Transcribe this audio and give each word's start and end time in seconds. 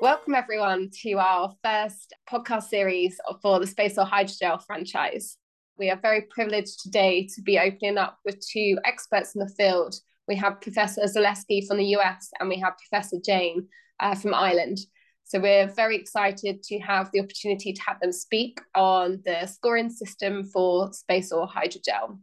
Welcome, 0.00 0.34
everyone, 0.34 0.88
to 1.02 1.12
our 1.18 1.54
first 1.62 2.14
podcast 2.26 2.68
series 2.68 3.20
for 3.42 3.60
the 3.60 3.66
SpaceOAR 3.66 4.08
Hydrogel 4.08 4.64
franchise. 4.64 5.36
We 5.76 5.90
are 5.90 6.00
very 6.00 6.22
privileged 6.22 6.80
today 6.80 7.28
to 7.34 7.42
be 7.42 7.58
opening 7.58 7.98
up 7.98 8.18
with 8.24 8.40
two 8.40 8.78
experts 8.86 9.34
in 9.34 9.40
the 9.40 9.52
field. 9.58 9.94
We 10.26 10.36
have 10.36 10.62
Professor 10.62 11.02
Zelefsky 11.02 11.66
from 11.66 11.76
the 11.76 11.96
US 11.96 12.30
and 12.40 12.48
we 12.48 12.58
have 12.60 12.78
Professor 12.78 13.18
Jain 13.22 13.68
uh, 14.00 14.14
from 14.14 14.32
Ireland. 14.32 14.78
So 15.24 15.38
we're 15.38 15.68
very 15.68 15.96
excited 15.96 16.62
to 16.62 16.78
have 16.78 17.10
the 17.12 17.20
opportunity 17.20 17.74
to 17.74 17.82
have 17.82 18.00
them 18.00 18.12
speak 18.12 18.58
on 18.74 19.20
the 19.26 19.44
scoring 19.44 19.90
system 19.90 20.44
for 20.44 20.92
SpaceOAR 20.92 21.52
Hydrogel. 21.52 22.18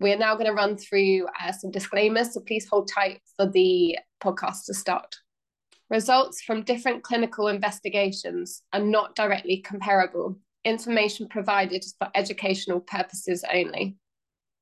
We 0.00 0.14
are 0.14 0.18
now 0.18 0.32
going 0.36 0.46
to 0.46 0.54
run 0.54 0.78
through 0.78 1.26
uh, 1.38 1.52
some 1.52 1.72
disclaimers, 1.72 2.32
so 2.32 2.40
please 2.40 2.66
hold 2.70 2.88
tight 2.90 3.20
for 3.36 3.44
the 3.44 3.98
podcast 4.24 4.64
to 4.68 4.72
start. 4.72 5.14
Results 5.92 6.40
from 6.40 6.62
different 6.62 7.02
clinical 7.02 7.48
investigations 7.48 8.62
are 8.72 8.80
not 8.80 9.14
directly 9.14 9.58
comparable. 9.58 10.38
Information 10.64 11.28
provided 11.28 11.84
is 11.84 11.94
for 11.98 12.08
educational 12.14 12.80
purposes 12.80 13.44
only. 13.52 13.98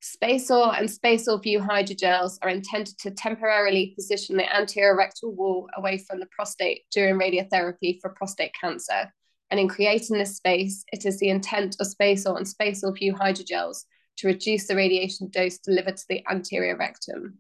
SpaceOAR 0.03 0.77
and 0.77 0.89
SpaceOAR 0.89 1.41
Vue 1.41 1.61
hydrogels 1.61 2.39
are 2.43 2.49
intended 2.49 2.99
to 2.99 3.13
temporarily 3.13 3.93
position 3.95 4.37
the 4.37 4.57
anterior 4.57 4.97
rectal 4.97 5.33
wall 5.33 5.69
away 5.77 5.99
from 5.99 6.19
the 6.19 6.27
prostate 6.35 6.83
during 6.91 7.15
radiotherapy 7.15 8.01
for 8.01 8.11
prostate 8.11 8.53
cancer. 8.61 9.13
And 9.53 9.61
in 9.61 9.69
creating 9.69 10.19
this 10.19 10.37
space, 10.37 10.85
it 10.93 11.07
is 11.07 11.21
the 11.21 11.29
intent 11.29 11.77
of 11.79 11.87
SpaceOAR 11.87 12.39
and 12.39 12.47
SpaceOAR 12.47 12.99
Vue 12.99 13.15
hydrogels 13.15 13.85
to 14.17 14.27
reduce 14.27 14.67
the 14.67 14.75
radiation 14.75 15.29
dose 15.31 15.59
delivered 15.59 15.97
to 15.97 16.05
the 16.09 16.25
anterior 16.29 16.77
rectum. 16.77 17.39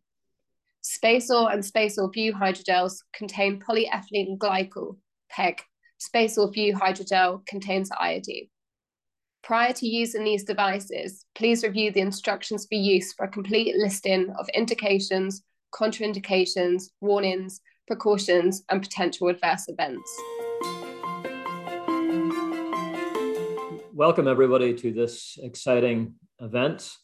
SpaceOAR 0.82 1.52
and 1.52 1.62
SpaceOAR 1.62 2.10
Vue 2.10 2.32
hydrogels 2.32 3.02
contain 3.12 3.60
polyethylene 3.60 4.38
glycol, 4.38 4.96
PEG. 5.28 5.60
SpaceOAR 6.00 6.54
Vue 6.54 6.72
hydrogel 6.72 7.44
contains 7.44 7.90
iodine. 8.00 8.48
Prior 9.42 9.74
to 9.74 9.86
using 9.86 10.24
these 10.24 10.42
devices, 10.42 11.26
please 11.34 11.62
review 11.62 11.92
the 11.92 12.00
instructions 12.00 12.66
for 12.66 12.76
use 12.76 13.12
for 13.12 13.26
a 13.26 13.28
complete 13.28 13.76
listing 13.76 14.32
of 14.38 14.48
indications, 14.54 15.42
contraindications, 15.74 16.84
warnings, 17.02 17.60
precautions, 17.86 18.62
and 18.70 18.80
potential 18.80 19.28
adverse 19.28 19.66
events. 19.68 20.10
Welcome, 23.92 24.26
everybody, 24.26 24.72
to 24.72 24.94
this 24.94 25.38
exciting 25.42 26.14
event. 26.40 26.96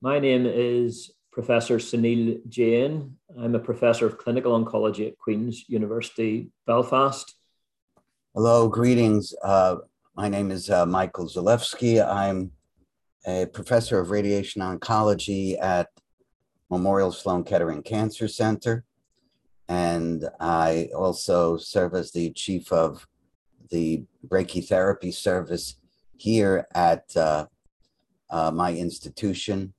My 0.00 0.20
name 0.20 0.46
is 0.46 1.10
Professor 1.36 1.76
Suneil 1.76 2.40
Jain. 2.48 3.14
I'm 3.38 3.54
a 3.54 3.58
professor 3.58 4.06
of 4.06 4.16
clinical 4.16 4.58
oncology 4.58 5.06
at 5.06 5.18
Queen's 5.18 5.68
University 5.68 6.48
Belfast. 6.66 7.34
Hello, 8.34 8.70
greetings. 8.70 9.34
Uh, 9.44 9.76
my 10.14 10.30
name 10.30 10.50
is 10.50 10.70
uh, 10.70 10.86
Michael 10.86 11.26
Zelefsky. 11.26 12.02
I'm 12.02 12.52
a 13.26 13.44
professor 13.44 14.00
of 14.00 14.10
radiation 14.10 14.62
oncology 14.62 15.60
at 15.60 15.88
Memorial 16.70 17.12
Sloan 17.12 17.44
Kettering 17.44 17.82
Cancer 17.82 18.28
Center. 18.28 18.86
And 19.68 20.26
I 20.40 20.88
also 20.96 21.58
serve 21.58 21.92
as 21.92 22.12
the 22.12 22.30
chief 22.30 22.72
of 22.72 23.06
the 23.70 24.04
brachytherapy 24.26 25.12
service 25.12 25.74
here 26.16 26.66
at 26.74 27.14
uh, 27.14 27.44
uh, 28.30 28.50
my 28.52 28.72
institution 28.72 29.74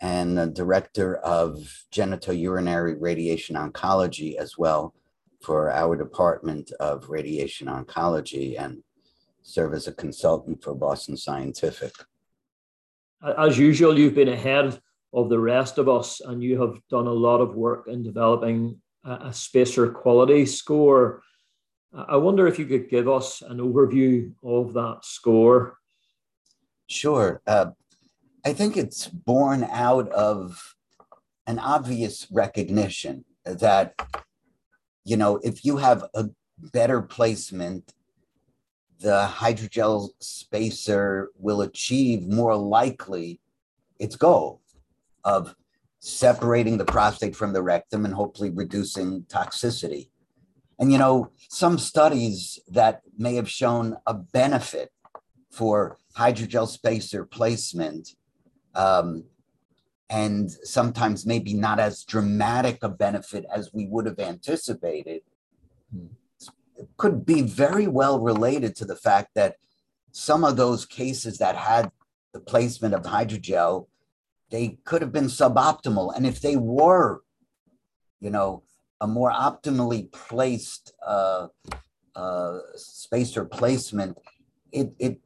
and 0.00 0.38
the 0.38 0.46
director 0.46 1.16
of 1.16 1.86
genitourinary 1.92 2.96
radiation 2.98 3.56
oncology 3.56 4.36
as 4.36 4.56
well 4.56 4.94
for 5.40 5.70
our 5.70 5.96
department 5.96 6.72
of 6.80 7.08
radiation 7.08 7.68
oncology 7.68 8.58
and 8.58 8.82
serve 9.42 9.74
as 9.74 9.86
a 9.86 9.92
consultant 9.92 10.62
for 10.62 10.74
Boston 10.74 11.16
Scientific. 11.16 11.92
As 13.36 13.58
usual, 13.58 13.98
you've 13.98 14.14
been 14.14 14.28
ahead 14.28 14.80
of 15.12 15.28
the 15.28 15.38
rest 15.38 15.78
of 15.78 15.88
us 15.88 16.20
and 16.20 16.42
you 16.42 16.60
have 16.60 16.80
done 16.90 17.06
a 17.06 17.12
lot 17.12 17.40
of 17.40 17.54
work 17.54 17.88
in 17.88 18.02
developing 18.02 18.80
a, 19.04 19.32
spacer 19.32 19.88
quality 19.90 20.44
score. 20.44 21.22
I 21.94 22.16
wonder 22.16 22.46
if 22.46 22.58
you 22.58 22.66
could 22.66 22.90
give 22.90 23.08
us 23.08 23.42
an 23.42 23.58
overview 23.58 24.32
of 24.44 24.74
that 24.74 24.98
score. 25.02 25.78
Sure. 26.86 27.40
Uh, 27.46 27.70
I 28.44 28.52
think 28.52 28.76
it's 28.76 29.06
born 29.06 29.64
out 29.64 30.08
of 30.10 30.74
an 31.46 31.58
obvious 31.58 32.26
recognition 32.30 33.24
that, 33.44 33.94
you 35.04 35.16
know, 35.16 35.36
if 35.42 35.64
you 35.64 35.78
have 35.78 36.04
a 36.14 36.26
better 36.58 37.02
placement, 37.02 37.94
the 39.00 39.28
hydrogel 39.32 40.10
spacer 40.20 41.30
will 41.36 41.62
achieve 41.62 42.28
more 42.28 42.56
likely 42.56 43.40
its 43.98 44.16
goal 44.16 44.60
of 45.24 45.54
separating 46.00 46.78
the 46.78 46.84
prostate 46.84 47.34
from 47.34 47.52
the 47.52 47.62
rectum 47.62 48.04
and 48.04 48.14
hopefully 48.14 48.50
reducing 48.50 49.22
toxicity. 49.22 50.10
And, 50.78 50.92
you 50.92 50.98
know, 50.98 51.32
some 51.48 51.78
studies 51.78 52.60
that 52.68 53.02
may 53.16 53.34
have 53.34 53.50
shown 53.50 53.96
a 54.06 54.14
benefit 54.14 54.90
for 55.50 55.98
hydrogel 56.16 56.68
spacer 56.68 57.24
placement 57.24 58.10
um, 58.74 59.24
and 60.10 60.50
sometimes 60.50 61.26
maybe 61.26 61.54
not 61.54 61.78
as 61.78 62.04
dramatic 62.04 62.82
a 62.82 62.88
benefit 62.88 63.44
as 63.54 63.72
we 63.72 63.86
would 63.86 64.06
have 64.06 64.18
anticipated, 64.18 65.22
could 66.96 67.26
be 67.26 67.42
very 67.42 67.86
well 67.86 68.20
related 68.20 68.74
to 68.76 68.84
the 68.84 68.96
fact 68.96 69.34
that 69.34 69.56
some 70.12 70.44
of 70.44 70.56
those 70.56 70.86
cases 70.86 71.38
that 71.38 71.56
had 71.56 71.90
the 72.32 72.40
placement 72.40 72.94
of 72.94 73.02
hydrogel, 73.02 73.86
they 74.50 74.78
could 74.84 75.02
have 75.02 75.12
been 75.12 75.26
suboptimal. 75.26 76.14
And 76.16 76.26
if 76.26 76.40
they 76.40 76.56
were, 76.56 77.22
you 78.20 78.30
know, 78.30 78.62
a 79.00 79.06
more 79.06 79.30
optimally 79.30 80.10
placed 80.10 80.92
uh, 81.06 81.48
uh, 82.16 82.58
spacer 82.74 83.44
placement, 83.44 84.18
it, 84.72 84.92
it 84.98 85.20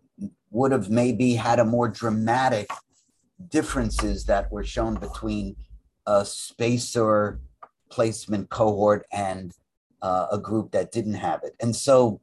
would 0.51 0.73
have 0.73 0.91
maybe 0.91 1.35
had 1.35 1.59
a 1.59 1.65
more 1.65 1.89
dramatic 1.89 2.69
differences 3.49 4.25
that 4.27 4.51
were 4.51 4.65
shown 4.65 4.95
between 4.95 5.57
a 6.07 6.25
spacer 6.25 7.41
placement 7.91 8.51
cohort 8.51 9.07
and 9.13 9.53
uh, 10.01 10.27
a 10.33 10.39
group 10.39 10.73
that 10.73 10.93
didn't 10.93 11.15
have 11.15 11.41
it. 11.45 11.55
And 11.61 11.75
so, 11.75 12.21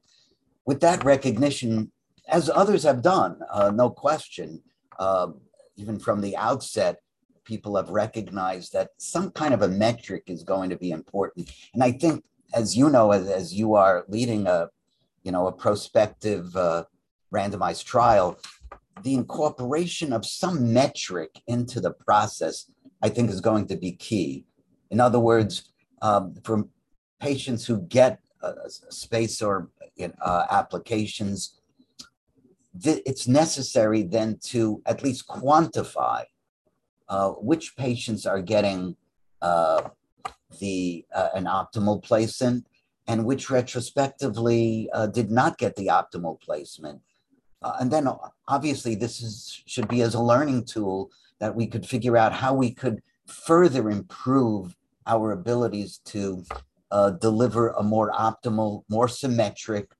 with 0.65 0.81
that 0.81 1.03
recognition, 1.03 1.91
as 2.27 2.49
others 2.49 2.83
have 2.83 3.01
done, 3.01 3.39
uh, 3.51 3.71
no 3.71 3.89
question, 3.89 4.61
uh, 4.99 5.27
even 5.77 5.97
from 5.97 6.21
the 6.21 6.35
outset, 6.35 6.99
people 7.45 7.75
have 7.75 7.89
recognized 7.89 8.73
that 8.73 8.89
some 8.97 9.31
kind 9.31 9.53
of 9.53 9.61
a 9.61 9.67
metric 9.67 10.23
is 10.27 10.43
going 10.43 10.69
to 10.69 10.77
be 10.77 10.91
important. 10.91 11.51
And 11.73 11.83
I 11.83 11.91
think, 11.91 12.23
as 12.53 12.77
you 12.77 12.89
know, 12.89 13.11
as, 13.11 13.27
as 13.27 13.53
you 13.53 13.73
are 13.75 14.05
leading 14.07 14.45
a, 14.45 14.69
you 15.23 15.31
know, 15.31 15.47
a 15.47 15.51
prospective 15.51 16.55
uh, 16.55 16.83
randomized 17.33 17.85
trial, 17.85 18.39
the 19.03 19.13
incorporation 19.13 20.13
of 20.13 20.25
some 20.25 20.73
metric 20.73 21.41
into 21.47 21.79
the 21.79 21.91
process, 21.91 22.69
I 23.01 23.09
think, 23.09 23.29
is 23.29 23.41
going 23.41 23.67
to 23.67 23.77
be 23.77 23.91
key. 23.93 24.45
In 24.91 24.99
other 24.99 25.19
words, 25.19 25.71
um, 26.01 26.35
for 26.43 26.65
patients 27.19 27.65
who 27.65 27.81
get 27.81 28.19
a, 28.41 28.47
a 28.47 28.69
spacer 28.69 29.69
uh, 30.21 30.45
applications, 30.49 31.59
th- 32.81 33.01
it's 33.05 33.27
necessary 33.27 34.03
then 34.03 34.39
to 34.43 34.81
at 34.85 35.03
least 35.03 35.27
quantify 35.27 36.23
uh, 37.09 37.29
which 37.31 37.75
patients 37.75 38.25
are 38.25 38.41
getting 38.41 38.95
uh, 39.41 39.89
the 40.59 41.05
uh, 41.13 41.29
an 41.33 41.45
optimal 41.45 42.01
placement 42.03 42.65
and 43.07 43.25
which 43.25 43.49
retrospectively 43.49 44.89
uh, 44.93 45.07
did 45.07 45.31
not 45.31 45.57
get 45.57 45.75
the 45.75 45.87
optimal 45.87 46.39
placement 46.39 47.01
uh, 47.61 47.73
and 47.79 47.91
then 47.91 48.07
obviously 48.47 48.95
this 48.95 49.21
is 49.21 49.61
should 49.65 49.87
be 49.87 50.01
as 50.01 50.13
a 50.13 50.21
learning 50.21 50.65
tool 50.65 51.11
that 51.39 51.55
we 51.55 51.67
could 51.67 51.85
figure 51.85 52.17
out 52.17 52.33
how 52.33 52.53
we 52.53 52.71
could 52.71 53.01
further 53.25 53.89
improve 53.89 54.75
our 55.07 55.31
abilities 55.31 55.99
to 56.05 56.43
uh, 56.91 57.11
deliver 57.11 57.69
a 57.69 57.83
more 57.83 58.11
optimal, 58.11 58.83
more 58.89 59.07
symmetric, 59.07 59.91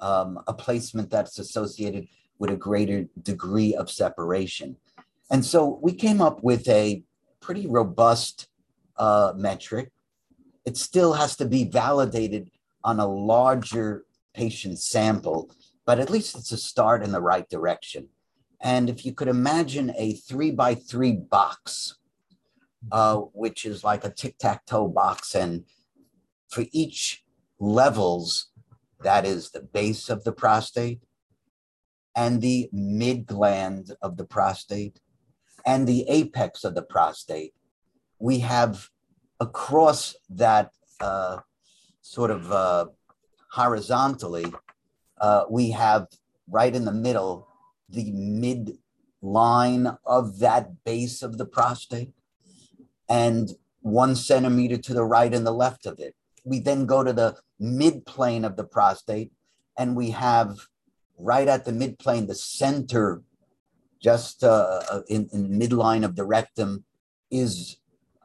um, 0.00 0.40
a 0.46 0.52
placement 0.52 1.10
that's 1.10 1.38
associated 1.38 2.06
with 2.38 2.50
a 2.50 2.56
greater 2.56 3.06
degree 3.22 3.74
of 3.74 3.90
separation. 3.90 4.76
And 5.30 5.44
so 5.44 5.78
we 5.82 5.92
came 5.92 6.20
up 6.20 6.42
with 6.42 6.68
a 6.68 7.02
pretty 7.40 7.66
robust 7.66 8.48
uh, 8.96 9.32
metric. 9.36 9.90
It 10.64 10.76
still 10.76 11.12
has 11.12 11.36
to 11.36 11.44
be 11.44 11.64
validated 11.64 12.50
on 12.82 13.00
a 13.00 13.06
larger 13.06 14.04
patient 14.34 14.78
sample 14.78 15.50
but 15.86 15.98
at 15.98 16.10
least 16.10 16.36
it's 16.36 16.52
a 16.52 16.56
start 16.56 17.02
in 17.02 17.12
the 17.12 17.20
right 17.20 17.48
direction. 17.48 18.08
And 18.60 18.88
if 18.88 19.04
you 19.04 19.12
could 19.12 19.28
imagine 19.28 19.92
a 19.96 20.14
three 20.14 20.50
by 20.50 20.74
three 20.74 21.12
box, 21.12 21.98
uh, 22.90 23.16
which 23.16 23.64
is 23.64 23.84
like 23.84 24.04
a 24.04 24.10
tic 24.10 24.38
tac 24.38 24.64
toe 24.66 24.88
box, 24.88 25.34
and 25.34 25.64
for 26.48 26.64
each 26.72 27.24
levels, 27.58 28.50
that 29.02 29.26
is 29.26 29.50
the 29.50 29.60
base 29.60 30.08
of 30.08 30.24
the 30.24 30.32
prostate, 30.32 31.02
and 32.16 32.40
the 32.40 32.70
mid 32.72 33.26
gland 33.26 33.94
of 34.00 34.16
the 34.16 34.24
prostate, 34.24 35.00
and 35.66 35.86
the 35.86 36.08
apex 36.08 36.64
of 36.64 36.74
the 36.74 36.82
prostate. 36.82 37.52
We 38.18 38.38
have 38.40 38.88
across 39.40 40.16
that 40.30 40.70
uh, 41.00 41.38
sort 42.00 42.30
of 42.30 42.50
uh, 42.50 42.86
horizontally, 43.50 44.46
uh, 45.24 45.44
we 45.48 45.70
have 45.70 46.06
right 46.58 46.74
in 46.78 46.84
the 46.84 46.98
middle 47.06 47.48
the 47.88 48.10
mid 48.12 48.76
line 49.22 49.86
of 50.04 50.38
that 50.40 50.84
base 50.84 51.22
of 51.22 51.38
the 51.38 51.46
prostate 51.46 52.12
and 53.08 53.52
one 53.80 54.14
centimeter 54.14 54.76
to 54.76 54.92
the 54.92 55.04
right 55.04 55.32
and 55.32 55.46
the 55.46 55.58
left 55.64 55.86
of 55.86 55.98
it. 55.98 56.14
We 56.44 56.58
then 56.58 56.84
go 56.84 57.02
to 57.02 57.12
the 57.12 57.36
midplane 57.60 58.44
of 58.44 58.56
the 58.56 58.64
prostate 58.64 59.32
and 59.78 59.96
we 59.96 60.10
have 60.10 60.68
right 61.18 61.48
at 61.48 61.64
the 61.64 61.72
midplane, 61.72 62.26
the 62.26 62.34
center, 62.34 63.22
just 64.02 64.44
uh, 64.44 64.82
uh 64.90 65.02
in, 65.08 65.28
in 65.32 65.58
midline 65.58 66.04
of 66.04 66.16
the 66.16 66.26
rectum, 66.26 66.84
is 67.30 67.78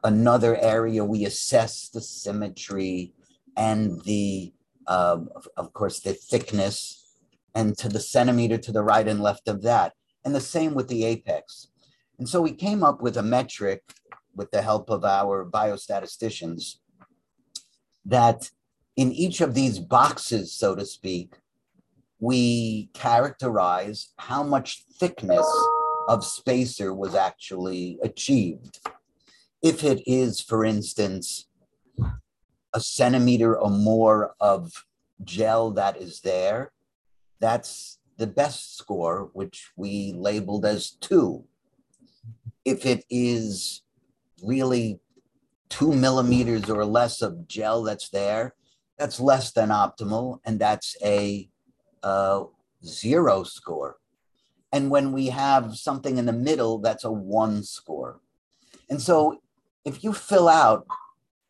another 0.04 0.56
area 0.56 1.02
we 1.04 1.24
assess 1.24 1.88
the 1.88 2.00
symmetry 2.02 3.14
and 3.56 4.02
the, 4.02 4.52
uh, 4.90 5.18
of, 5.36 5.48
of 5.56 5.72
course, 5.72 6.00
the 6.00 6.12
thickness, 6.12 7.14
and 7.54 7.78
to 7.78 7.88
the 7.88 8.00
centimeter 8.00 8.58
to 8.58 8.72
the 8.72 8.82
right 8.82 9.08
and 9.08 9.22
left 9.22 9.48
of 9.48 9.62
that. 9.62 9.94
And 10.24 10.34
the 10.34 10.40
same 10.40 10.74
with 10.74 10.88
the 10.88 11.04
apex. 11.04 11.68
And 12.18 12.28
so 12.28 12.42
we 12.42 12.52
came 12.52 12.82
up 12.84 13.00
with 13.00 13.16
a 13.16 13.22
metric 13.22 13.82
with 14.34 14.50
the 14.50 14.62
help 14.62 14.90
of 14.90 15.04
our 15.04 15.48
biostatisticians 15.48 16.76
that 18.04 18.50
in 18.96 19.12
each 19.12 19.40
of 19.40 19.54
these 19.54 19.78
boxes, 19.78 20.52
so 20.52 20.74
to 20.74 20.84
speak, 20.84 21.34
we 22.18 22.90
characterize 22.92 24.12
how 24.18 24.42
much 24.42 24.84
thickness 24.98 25.48
of 26.08 26.24
spacer 26.24 26.92
was 26.92 27.14
actually 27.14 27.98
achieved. 28.02 28.80
If 29.62 29.84
it 29.84 30.02
is, 30.06 30.40
for 30.40 30.64
instance, 30.64 31.46
a 32.72 32.80
centimeter 32.80 33.58
or 33.58 33.70
more 33.70 34.34
of 34.40 34.84
gel 35.24 35.70
that 35.72 35.96
is 35.96 36.20
there, 36.20 36.72
that's 37.40 37.98
the 38.16 38.26
best 38.26 38.76
score, 38.76 39.30
which 39.32 39.70
we 39.76 40.12
labeled 40.12 40.64
as 40.64 40.90
two. 40.90 41.44
If 42.64 42.86
it 42.86 43.04
is 43.08 43.82
really 44.42 45.00
two 45.68 45.94
millimeters 45.94 46.68
or 46.68 46.84
less 46.84 47.22
of 47.22 47.48
gel 47.48 47.82
that's 47.82 48.10
there, 48.10 48.54
that's 48.98 49.18
less 49.18 49.52
than 49.52 49.70
optimal, 49.70 50.40
and 50.44 50.58
that's 50.58 50.96
a 51.02 51.48
zero 52.84 53.44
score. 53.44 53.96
And 54.72 54.90
when 54.90 55.12
we 55.12 55.26
have 55.26 55.76
something 55.76 56.18
in 56.18 56.26
the 56.26 56.32
middle, 56.32 56.78
that's 56.78 57.04
a 57.04 57.10
one 57.10 57.62
score. 57.62 58.20
And 58.88 59.00
so 59.00 59.40
if 59.84 60.04
you 60.04 60.12
fill 60.12 60.48
out 60.48 60.86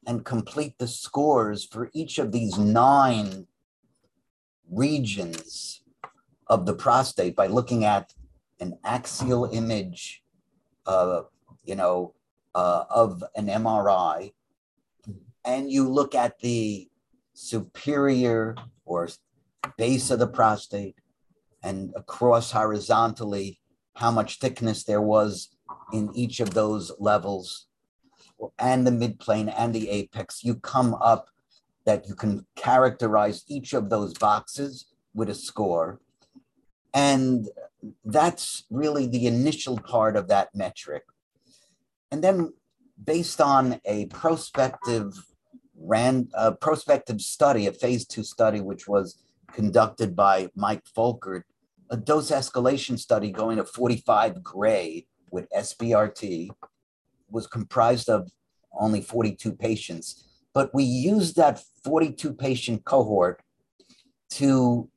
and 0.06 0.24
complete 0.24 0.78
the 0.78 0.88
scores 0.88 1.64
for 1.64 1.90
each 1.92 2.18
of 2.18 2.32
these 2.32 2.58
nine 2.58 3.46
regions 4.70 5.82
of 6.46 6.66
the 6.66 6.74
prostate 6.74 7.36
by 7.36 7.46
looking 7.46 7.84
at 7.84 8.12
an 8.60 8.78
axial 8.84 9.46
image, 9.46 10.22
uh, 10.86 11.22
you 11.64 11.74
know, 11.74 12.14
uh, 12.54 12.84
of 12.90 13.22
an 13.36 13.46
MRI, 13.46 14.32
and 15.44 15.70
you 15.70 15.88
look 15.88 16.14
at 16.14 16.38
the 16.40 16.88
superior 17.34 18.56
or 18.84 19.08
base 19.76 20.10
of 20.10 20.18
the 20.18 20.26
prostate 20.26 20.96
and 21.62 21.92
across 21.96 22.50
horizontally 22.50 23.60
how 23.94 24.10
much 24.10 24.38
thickness 24.38 24.84
there 24.84 25.00
was 25.02 25.56
in 25.92 26.10
each 26.14 26.40
of 26.40 26.54
those 26.54 26.92
levels 26.98 27.66
and 28.58 28.86
the 28.86 28.90
midplane 28.90 29.52
and 29.56 29.74
the 29.74 29.88
apex, 29.90 30.44
you 30.44 30.54
come 30.56 30.94
up 30.94 31.28
that 31.86 32.06
you 32.06 32.14
can 32.14 32.46
characterize 32.56 33.44
each 33.48 33.72
of 33.72 33.90
those 33.90 34.14
boxes 34.14 34.86
with 35.14 35.28
a 35.28 35.34
score. 35.34 36.00
And 36.92 37.48
that's 38.04 38.64
really 38.70 39.06
the 39.06 39.26
initial 39.26 39.78
part 39.78 40.16
of 40.16 40.28
that 40.28 40.48
metric. 40.54 41.04
And 42.10 42.22
then 42.22 42.52
based 43.02 43.40
on 43.40 43.80
a 43.84 44.06
prospective 44.06 45.14
ran 45.82 46.28
a 46.34 46.52
prospective 46.52 47.20
study, 47.20 47.66
a 47.66 47.72
phase 47.72 48.06
two 48.06 48.22
study, 48.22 48.60
which 48.60 48.86
was 48.86 49.22
conducted 49.52 50.14
by 50.14 50.48
Mike 50.54 50.84
Folkert, 50.96 51.42
a 51.90 51.96
dose 51.96 52.30
escalation 52.30 52.98
study 52.98 53.32
going 53.32 53.56
to 53.56 53.64
45 53.64 54.42
gray 54.42 55.06
with 55.30 55.48
SBRT 55.50 56.50
was 57.30 57.46
comprised 57.46 58.08
of 58.08 58.30
only 58.78 59.00
42 59.00 59.52
patients. 59.52 60.26
But 60.52 60.74
we 60.74 60.84
used 60.84 61.36
that 61.36 61.62
42 61.84 62.34
patient 62.34 62.84
cohort 62.84 63.42
to 64.30 64.88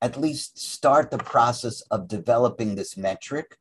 at 0.00 0.20
least 0.20 0.58
start 0.58 1.10
the 1.10 1.18
process 1.18 1.82
of 1.90 2.08
developing 2.08 2.74
this 2.74 2.96
metric 2.96 3.56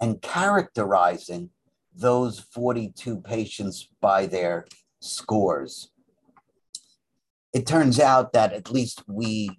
and 0.00 0.22
characterizing 0.22 1.50
those 1.94 2.38
42 2.38 3.20
patients 3.20 3.88
by 4.00 4.26
their 4.26 4.66
scores. 5.00 5.90
It 7.52 7.66
turns 7.66 8.00
out 8.00 8.32
that 8.32 8.52
at 8.52 8.70
least 8.70 9.02
we, 9.06 9.50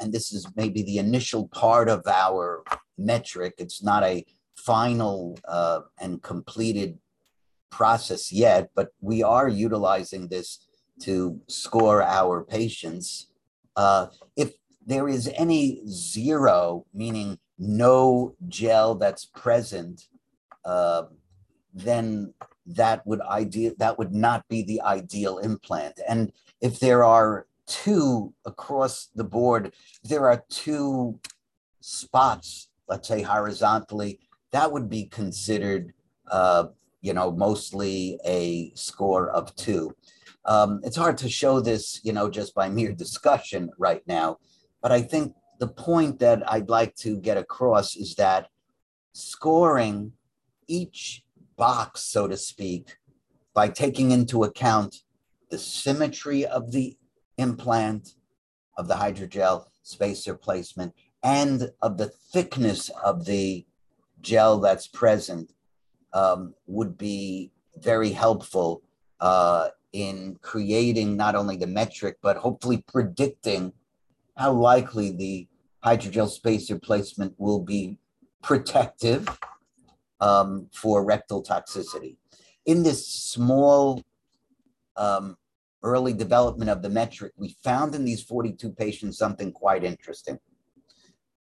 and 0.00 0.12
this 0.12 0.32
is 0.32 0.46
maybe 0.54 0.82
the 0.82 0.98
initial 0.98 1.48
part 1.48 1.88
of 1.88 2.06
our 2.06 2.62
metric, 2.98 3.54
it's 3.58 3.82
not 3.82 4.02
a 4.04 4.24
final 4.56 5.38
uh, 5.46 5.80
and 6.00 6.22
completed 6.22 6.98
process 7.70 8.30
yet, 8.30 8.70
but 8.74 8.88
we 9.00 9.22
are 9.22 9.48
utilizing 9.48 10.28
this 10.28 10.66
to 11.00 11.40
score 11.48 12.02
our 12.02 12.44
patients. 12.44 13.28
Uh, 13.76 14.06
if 14.36 14.52
there 14.86 15.08
is 15.08 15.30
any 15.36 15.82
zero, 15.88 16.86
meaning 16.92 17.38
no 17.58 18.34
gel 18.48 18.94
that's 18.94 19.24
present, 19.24 20.08
uh, 20.64 21.04
then 21.74 22.34
that 22.66 23.04
would 23.06 23.20
ideal 23.22 23.72
that 23.78 23.98
would 23.98 24.14
not 24.14 24.46
be 24.48 24.62
the 24.62 24.80
ideal 24.82 25.38
implant. 25.38 25.98
And 26.08 26.32
if 26.60 26.78
there 26.78 27.02
are 27.02 27.46
two 27.66 28.34
across 28.44 29.08
the 29.14 29.24
board, 29.24 29.72
there 30.04 30.28
are 30.28 30.44
two 30.48 31.18
spots, 31.80 32.68
let's 32.88 33.08
say 33.08 33.22
horizontally, 33.22 34.20
that 34.52 34.70
would 34.70 34.88
be 34.88 35.06
considered 35.06 35.92
uh, 36.30 36.66
you 37.02 37.12
know, 37.12 37.32
mostly 37.32 38.18
a 38.24 38.72
score 38.74 39.28
of 39.28 39.54
two. 39.56 39.94
Um, 40.46 40.80
it's 40.82 40.96
hard 40.96 41.18
to 41.18 41.28
show 41.28 41.60
this, 41.60 42.00
you 42.02 42.12
know, 42.12 42.30
just 42.30 42.54
by 42.54 42.68
mere 42.78 42.92
discussion 42.92 43.70
right 43.76 44.02
now, 44.06 44.38
but 44.80 44.92
I 44.92 45.02
think 45.02 45.34
the 45.58 45.68
point 45.68 46.18
that 46.20 46.50
I'd 46.50 46.70
like 46.70 46.96
to 46.96 47.18
get 47.18 47.36
across 47.36 47.94
is 47.94 48.14
that 48.16 48.48
scoring 49.12 50.12
each 50.66 51.22
box, 51.56 52.00
so 52.00 52.26
to 52.26 52.36
speak, 52.36 52.96
by 53.54 53.68
taking 53.68 54.10
into 54.10 54.44
account 54.44 55.02
the 55.50 55.58
symmetry 55.58 56.46
of 56.46 56.72
the 56.72 56.96
implant, 57.36 58.14
of 58.78 58.88
the 58.88 58.94
hydrogel 58.94 59.66
spacer 59.82 60.34
placement, 60.34 60.94
and 61.22 61.70
of 61.82 61.98
the 61.98 62.10
thickness 62.32 62.90
of 63.04 63.26
the 63.26 63.64
gel 64.22 64.58
that's 64.58 64.86
present 64.86 65.52
um, 66.12 66.54
would 66.66 66.96
be 66.96 67.52
very 67.76 68.10
helpful 68.10 68.82
uh, 69.20 69.68
in 69.92 70.36
creating 70.42 71.16
not 71.16 71.34
only 71.34 71.56
the 71.56 71.66
metric, 71.66 72.16
but 72.22 72.36
hopefully 72.36 72.82
predicting 72.86 73.72
how 74.36 74.52
likely 74.52 75.10
the 75.10 75.46
hydrogel 75.84 76.28
spacer 76.28 76.78
placement 76.78 77.34
will 77.38 77.60
be 77.60 77.98
protective 78.42 79.28
um, 80.20 80.68
for 80.72 81.04
rectal 81.04 81.42
toxicity. 81.42 82.16
In 82.64 82.82
this 82.82 83.06
small 83.06 84.02
um, 84.96 85.36
early 85.82 86.12
development 86.12 86.70
of 86.70 86.82
the 86.82 86.88
metric, 86.88 87.32
we 87.36 87.56
found 87.62 87.94
in 87.94 88.04
these 88.04 88.22
42 88.22 88.70
patients 88.70 89.18
something 89.18 89.52
quite 89.52 89.84
interesting. 89.84 90.38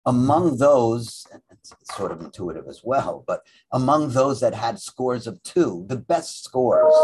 Among 0.04 0.58
those, 0.58 1.26
it's 1.80 1.96
sort 1.96 2.12
of 2.12 2.20
intuitive 2.20 2.66
as 2.68 2.82
well, 2.84 3.24
but 3.26 3.42
among 3.72 4.10
those 4.10 4.40
that 4.40 4.54
had 4.54 4.78
scores 4.78 5.26
of 5.26 5.42
two, 5.42 5.84
the 5.88 5.96
best 5.96 6.44
scores, 6.44 6.94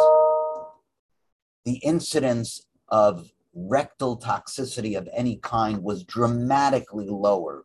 the 1.65 1.77
incidence 1.77 2.67
of 2.89 3.31
rectal 3.55 4.19
toxicity 4.19 4.97
of 4.97 5.09
any 5.15 5.37
kind 5.37 5.83
was 5.83 6.05
dramatically 6.05 7.09
lower 7.09 7.65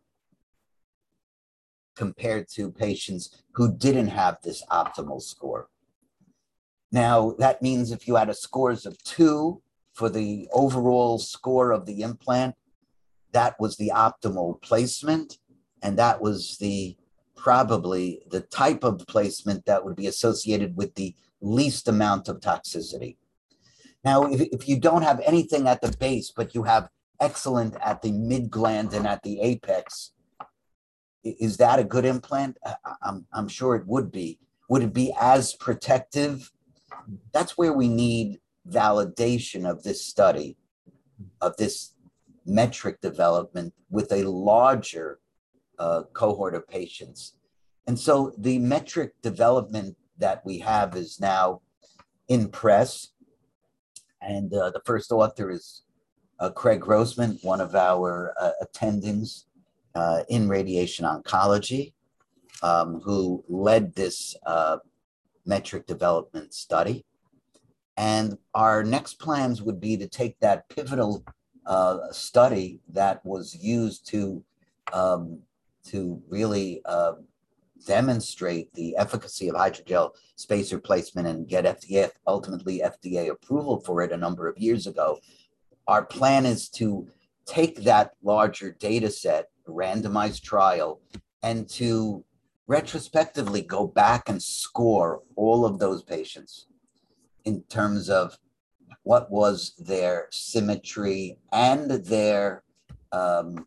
compared 1.96 2.48
to 2.48 2.70
patients 2.70 3.42
who 3.52 3.76
didn't 3.76 4.08
have 4.08 4.38
this 4.42 4.64
optimal 4.70 5.20
score. 5.20 5.68
Now, 6.92 7.34
that 7.38 7.60
means 7.60 7.90
if 7.90 8.06
you 8.06 8.14
had 8.14 8.28
a 8.28 8.34
scores 8.34 8.86
of 8.86 9.02
two 9.02 9.60
for 9.92 10.08
the 10.08 10.48
overall 10.52 11.18
score 11.18 11.72
of 11.72 11.86
the 11.86 12.02
implant, 12.02 12.54
that 13.32 13.58
was 13.60 13.76
the 13.76 13.92
optimal 13.94 14.62
placement 14.62 15.38
and 15.82 15.98
that 15.98 16.20
was 16.20 16.58
the 16.58 16.96
probably 17.36 18.20
the 18.30 18.40
type 18.40 18.82
of 18.84 19.06
placement 19.06 19.64
that 19.66 19.84
would 19.84 19.96
be 19.96 20.08
associated 20.08 20.76
with 20.76 20.94
the 20.94 21.14
least 21.40 21.86
amount 21.86 22.28
of 22.28 22.40
toxicity. 22.40 23.16
Now, 24.04 24.24
if, 24.24 24.40
if 24.40 24.68
you 24.68 24.78
don't 24.78 25.02
have 25.02 25.20
anything 25.24 25.68
at 25.68 25.80
the 25.80 25.96
base, 25.98 26.32
but 26.34 26.54
you 26.54 26.64
have 26.64 26.88
excellent 27.20 27.76
at 27.82 28.02
the 28.02 28.12
mid 28.12 28.50
gland 28.50 28.92
and 28.92 29.06
at 29.06 29.22
the 29.22 29.40
apex, 29.40 30.12
is 31.24 31.56
that 31.58 31.78
a 31.78 31.84
good 31.84 32.04
implant? 32.04 32.58
I'm, 33.02 33.26
I'm 33.32 33.48
sure 33.48 33.76
it 33.76 33.86
would 33.86 34.10
be. 34.10 34.38
Would 34.68 34.82
it 34.82 34.92
be 34.92 35.14
as 35.20 35.54
protective? 35.54 36.50
That's 37.32 37.56
where 37.56 37.72
we 37.72 37.88
need 37.88 38.40
validation 38.68 39.68
of 39.68 39.82
this 39.82 40.04
study, 40.04 40.56
of 41.40 41.56
this 41.56 41.94
metric 42.44 43.00
development 43.00 43.74
with 43.90 44.12
a 44.12 44.22
larger 44.22 45.18
uh, 45.78 46.02
cohort 46.12 46.54
of 46.54 46.66
patients. 46.68 47.34
And 47.86 47.98
so 47.98 48.32
the 48.36 48.58
metric 48.58 49.14
development 49.22 49.96
that 50.18 50.44
we 50.44 50.58
have 50.58 50.96
is 50.96 51.20
now 51.20 51.62
in 52.28 52.48
press. 52.48 53.08
And 54.20 54.52
uh, 54.52 54.70
the 54.70 54.82
first 54.84 55.10
author 55.12 55.50
is 55.50 55.82
uh, 56.40 56.50
Craig 56.50 56.80
Grossman, 56.80 57.38
one 57.42 57.60
of 57.60 57.74
our 57.74 58.34
uh, 58.40 58.50
attendings 58.62 59.44
uh, 59.94 60.22
in 60.28 60.48
radiation 60.48 61.04
oncology, 61.04 61.92
um, 62.62 63.00
who 63.00 63.44
led 63.48 63.94
this 63.94 64.36
uh, 64.46 64.78
metric 65.46 65.86
development 65.86 66.52
study. 66.52 67.04
And 67.96 68.38
our 68.54 68.84
next 68.84 69.14
plans 69.14 69.62
would 69.62 69.80
be 69.80 69.96
to 69.96 70.06
take 70.06 70.38
that 70.40 70.68
pivotal 70.68 71.24
uh, 71.66 72.12
study 72.12 72.80
that 72.90 73.24
was 73.24 73.56
used 73.60 74.06
to 74.10 74.44
um, 74.92 75.40
to 75.90 76.22
really 76.28 76.82
uh, 76.84 77.12
demonstrate 77.86 78.72
the 78.74 78.96
efficacy 78.96 79.48
of 79.48 79.54
hydrogel 79.54 80.10
spacer 80.36 80.78
placement 80.78 81.28
and 81.28 81.48
get 81.48 81.64
FDA 81.64 82.10
ultimately 82.26 82.80
FDA 82.84 83.30
approval 83.30 83.80
for 83.80 84.02
it 84.02 84.12
a 84.12 84.16
number 84.16 84.48
of 84.48 84.58
years 84.58 84.86
ago. 84.86 85.18
Our 85.86 86.04
plan 86.04 86.44
is 86.44 86.68
to 86.70 87.08
take 87.46 87.82
that 87.84 88.12
larger 88.22 88.72
data 88.72 89.10
set, 89.10 89.48
randomized 89.66 90.42
trial, 90.42 91.00
and 91.42 91.68
to 91.70 92.24
retrospectively 92.66 93.62
go 93.62 93.86
back 93.86 94.28
and 94.28 94.42
score 94.42 95.22
all 95.36 95.64
of 95.64 95.78
those 95.78 96.02
patients 96.02 96.66
in 97.44 97.62
terms 97.64 98.10
of 98.10 98.38
what 99.04 99.30
was 99.30 99.74
their 99.78 100.28
symmetry 100.30 101.38
and 101.50 101.90
their 101.90 102.62
um, 103.12 103.66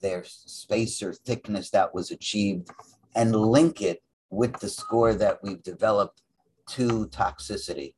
their 0.00 0.24
spacer 0.24 1.12
thickness 1.12 1.70
that 1.70 1.94
was 1.94 2.10
achieved 2.10 2.70
and 3.14 3.34
link 3.34 3.80
it 3.80 4.02
with 4.30 4.58
the 4.60 4.68
score 4.68 5.14
that 5.14 5.38
we've 5.42 5.62
developed 5.62 6.22
to 6.68 7.06
toxicity. 7.08 7.94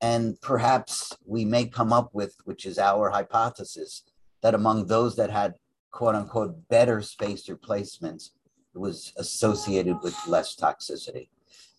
And 0.00 0.40
perhaps 0.40 1.16
we 1.24 1.44
may 1.44 1.66
come 1.66 1.92
up 1.92 2.10
with, 2.12 2.36
which 2.44 2.66
is 2.66 2.78
our 2.78 3.10
hypothesis, 3.10 4.02
that 4.42 4.54
among 4.54 4.86
those 4.86 5.16
that 5.16 5.30
had 5.30 5.54
quote 5.90 6.14
unquote 6.14 6.68
better 6.68 7.00
spacer 7.00 7.56
placements, 7.56 8.30
it 8.74 8.78
was 8.78 9.12
associated 9.16 9.96
with 10.02 10.14
less 10.28 10.54
toxicity. 10.54 11.28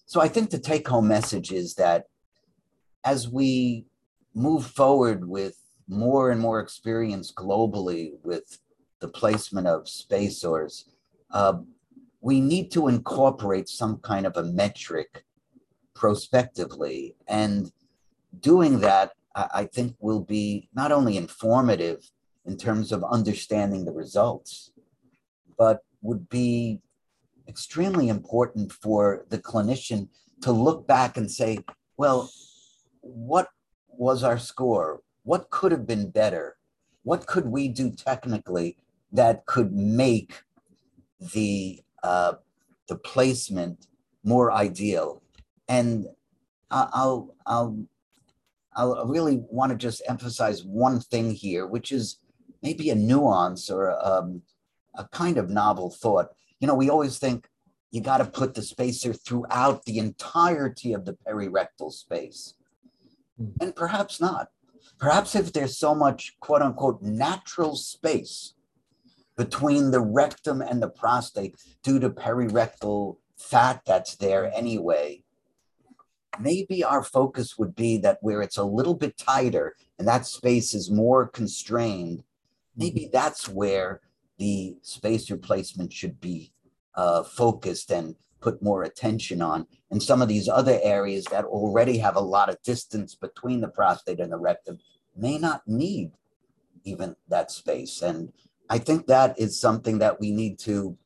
So 0.07 0.21
I 0.21 0.27
think 0.27 0.49
the 0.49 0.59
take 0.59 0.87
home 0.87 1.07
message 1.07 1.51
is 1.51 1.75
that 1.75 2.05
as 3.05 3.29
we 3.29 3.85
move 4.33 4.65
forward 4.65 5.27
with 5.27 5.57
more 5.87 6.31
and 6.31 6.41
more 6.41 6.59
experience 6.59 7.31
globally 7.31 8.13
with 8.23 8.59
the 8.99 9.07
placement 9.07 9.67
of 9.67 9.87
spacers, 9.87 10.85
uh, 11.31 11.53
we 12.21 12.41
need 12.41 12.71
to 12.71 12.87
incorporate 12.87 13.69
some 13.69 13.97
kind 13.97 14.25
of 14.25 14.35
a 14.37 14.43
metric 14.43 15.23
prospectively. 15.93 17.15
And 17.27 17.71
doing 18.39 18.79
that, 18.79 19.13
I, 19.35 19.47
I 19.53 19.63
think, 19.65 19.95
will 19.99 20.21
be 20.21 20.69
not 20.73 20.91
only 20.91 21.17
informative 21.17 22.09
in 22.45 22.57
terms 22.57 22.91
of 22.91 23.03
understanding 23.03 23.85
the 23.85 23.91
results, 23.91 24.71
but 25.57 25.81
would 26.01 26.29
be 26.29 26.79
extremely 27.47 28.09
important 28.09 28.71
for 28.71 29.25
the 29.29 29.37
clinician 29.37 30.09
to 30.41 30.51
look 30.51 30.87
back 30.87 31.17
and 31.17 31.29
say, 31.29 31.59
well, 31.97 32.29
what 33.01 33.49
was 33.87 34.23
our 34.23 34.37
score? 34.37 35.01
What 35.23 35.49
could 35.49 35.71
have 35.71 35.87
been 35.87 36.09
better? 36.11 36.57
What 37.03 37.25
could 37.25 37.47
we 37.47 37.67
do 37.67 37.91
technically 37.91 38.77
that 39.11 39.45
could 39.45 39.73
make 39.73 40.41
the 41.33 41.81
uh, 42.03 42.33
the 42.87 42.95
placement 42.95 43.87
more 44.23 44.51
ideal? 44.51 45.21
And 45.67 46.07
I'll 46.69 47.35
I'll 47.45 47.87
I'll 48.75 49.07
really 49.07 49.43
want 49.49 49.71
to 49.71 49.77
just 49.77 50.01
emphasize 50.07 50.63
one 50.63 50.99
thing 50.99 51.31
here, 51.31 51.65
which 51.65 51.91
is 51.91 52.19
maybe 52.61 52.89
a 52.89 52.95
nuance 52.95 53.69
or 53.69 53.97
um, 54.05 54.41
a 54.95 55.07
kind 55.07 55.37
of 55.37 55.49
novel 55.49 55.89
thought. 55.89 56.29
You 56.59 56.67
know, 56.67 56.75
we 56.75 56.89
always 56.89 57.17
think 57.17 57.47
you 57.91 58.01
got 58.01 58.17
to 58.17 58.25
put 58.25 58.53
the 58.53 58.61
spacer 58.61 59.13
throughout 59.13 59.85
the 59.85 59.99
entirety 59.99 60.93
of 60.93 61.05
the 61.05 61.17
perirectal 61.25 61.91
space. 61.91 62.53
Hmm. 63.37 63.49
And 63.61 63.75
perhaps 63.75 64.19
not. 64.19 64.49
Perhaps 64.99 65.35
if 65.35 65.53
there's 65.53 65.77
so 65.77 65.93
much 65.93 66.37
quote 66.39 66.61
unquote 66.61 67.01
natural 67.01 67.75
space 67.75 68.53
between 69.37 69.91
the 69.91 70.01
rectum 70.01 70.61
and 70.61 70.81
the 70.81 70.89
prostate 70.89 71.55
due 71.83 71.99
to 71.99 72.09
perirectal 72.09 73.17
fat 73.37 73.81
that's 73.85 74.15
there 74.15 74.51
anyway, 74.53 75.23
maybe 76.39 76.83
our 76.83 77.03
focus 77.03 77.57
would 77.57 77.75
be 77.75 77.97
that 77.99 78.17
where 78.21 78.41
it's 78.41 78.57
a 78.57 78.63
little 78.63 78.95
bit 78.95 79.17
tighter 79.17 79.75
and 79.97 80.07
that 80.07 80.25
space 80.25 80.73
is 80.73 80.91
more 80.91 81.27
constrained, 81.27 82.23
maybe 82.75 83.01
mm-hmm. 83.01 83.11
that's 83.11 83.47
where 83.47 84.01
the 84.37 84.75
space 84.81 85.29
replacement 85.31 85.93
should 85.93 86.19
be 86.19 86.51
uh, 86.95 87.23
focused 87.23 87.91
and 87.91 88.15
put 88.39 88.61
more 88.61 88.83
attention 88.83 89.41
on. 89.41 89.67
And 89.91 90.01
some 90.01 90.21
of 90.21 90.27
these 90.27 90.47
other 90.47 90.79
areas 90.83 91.25
that 91.25 91.45
already 91.45 91.97
have 91.99 92.15
a 92.15 92.21
lot 92.21 92.49
of 92.49 92.61
distance 92.63 93.15
between 93.15 93.61
the 93.61 93.67
prostate 93.67 94.19
and 94.19 94.31
the 94.31 94.37
rectum 94.37 94.79
may 95.15 95.37
not 95.37 95.67
need 95.67 96.11
even 96.83 97.15
that 97.27 97.51
space. 97.51 98.01
And 98.01 98.31
I 98.69 98.77
think 98.77 99.07
that 99.07 99.39
is 99.39 99.59
something 99.59 99.99
that 99.99 100.19
we 100.19 100.31
need 100.31 100.59
to 100.59 100.97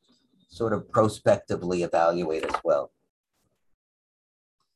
sort 0.48 0.72
of 0.72 0.90
prospectively 0.90 1.82
evaluate 1.82 2.44
as 2.44 2.54
well. 2.62 2.92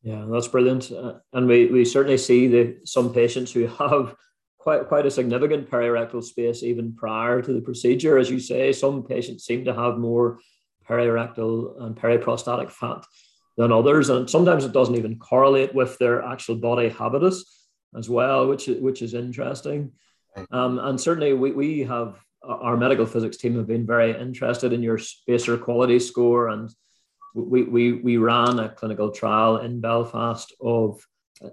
Yeah, 0.03 0.25
that's 0.29 0.49
brilliant. 0.49 0.93
Uh, 0.93 1.15
and 1.33 1.49
we, 1.49 1.67
we 1.67 1.85
certainly 1.85 2.19
see 2.19 2.47
that 2.49 2.89
some 2.89 3.13
patients 3.13 3.53
who 3.53 3.67
have 3.67 4.15
quite, 4.59 4.87
quite 4.87 5.07
a 5.07 5.11
significant 5.11 5.71
perirectal 5.71 6.23
space 6.23 6.63
even 6.63 6.95
prior 6.95 7.43
to 7.43 7.53
the 7.53 7.61
procedure. 7.61 8.17
As 8.19 8.31
you 8.31 8.39
say, 8.39 8.73
some 8.73 9.03
patients 9.03 9.45
seem 9.45 9.65
to 9.65 9.75
have 9.75 9.99
more 9.99 10.39
perirectal 10.89 11.83
and 11.83 11.97
periprostatic 11.97 12.71
fat 12.71 13.05
than 13.57 13.73
others. 13.73 14.11
And 14.11 14.31
sometimes 14.31 14.65
it 14.65 14.73
doesn't 14.73 14.97
even 14.97 15.19
correlate 15.19 15.75
with 15.75 15.99
their 15.99 16.23
actual 16.23 16.57
body 16.57 16.89
habitus 16.89 17.45
as 17.97 18.09
well, 18.09 18.47
which, 18.47 18.67
which 18.67 19.03
is 19.03 19.15
interesting. 19.15 19.93
Um, 20.51 20.79
and 20.79 21.01
certainly 21.01 21.33
we, 21.33 21.53
we 21.53 21.81
have 21.81 22.17
our 22.43 22.77
medical 22.77 23.07
physics 23.07 23.37
team 23.37 23.57
have 23.57 23.67
been 23.67 23.87
very 23.87 24.19
interested 24.19 24.73
in 24.73 24.83
your 24.83 24.99
spacer 24.99 25.57
quality 25.59 25.99
score 25.99 26.49
and 26.49 26.71
we, 27.37 27.65
we, 27.65 27.93
we 27.93 28.17
ran 28.17 28.59
a 28.59 28.71
clinical 28.71 29.11
trial 29.11 29.59
in 29.59 29.81
Belfast 29.81 30.55
of, 30.61 30.99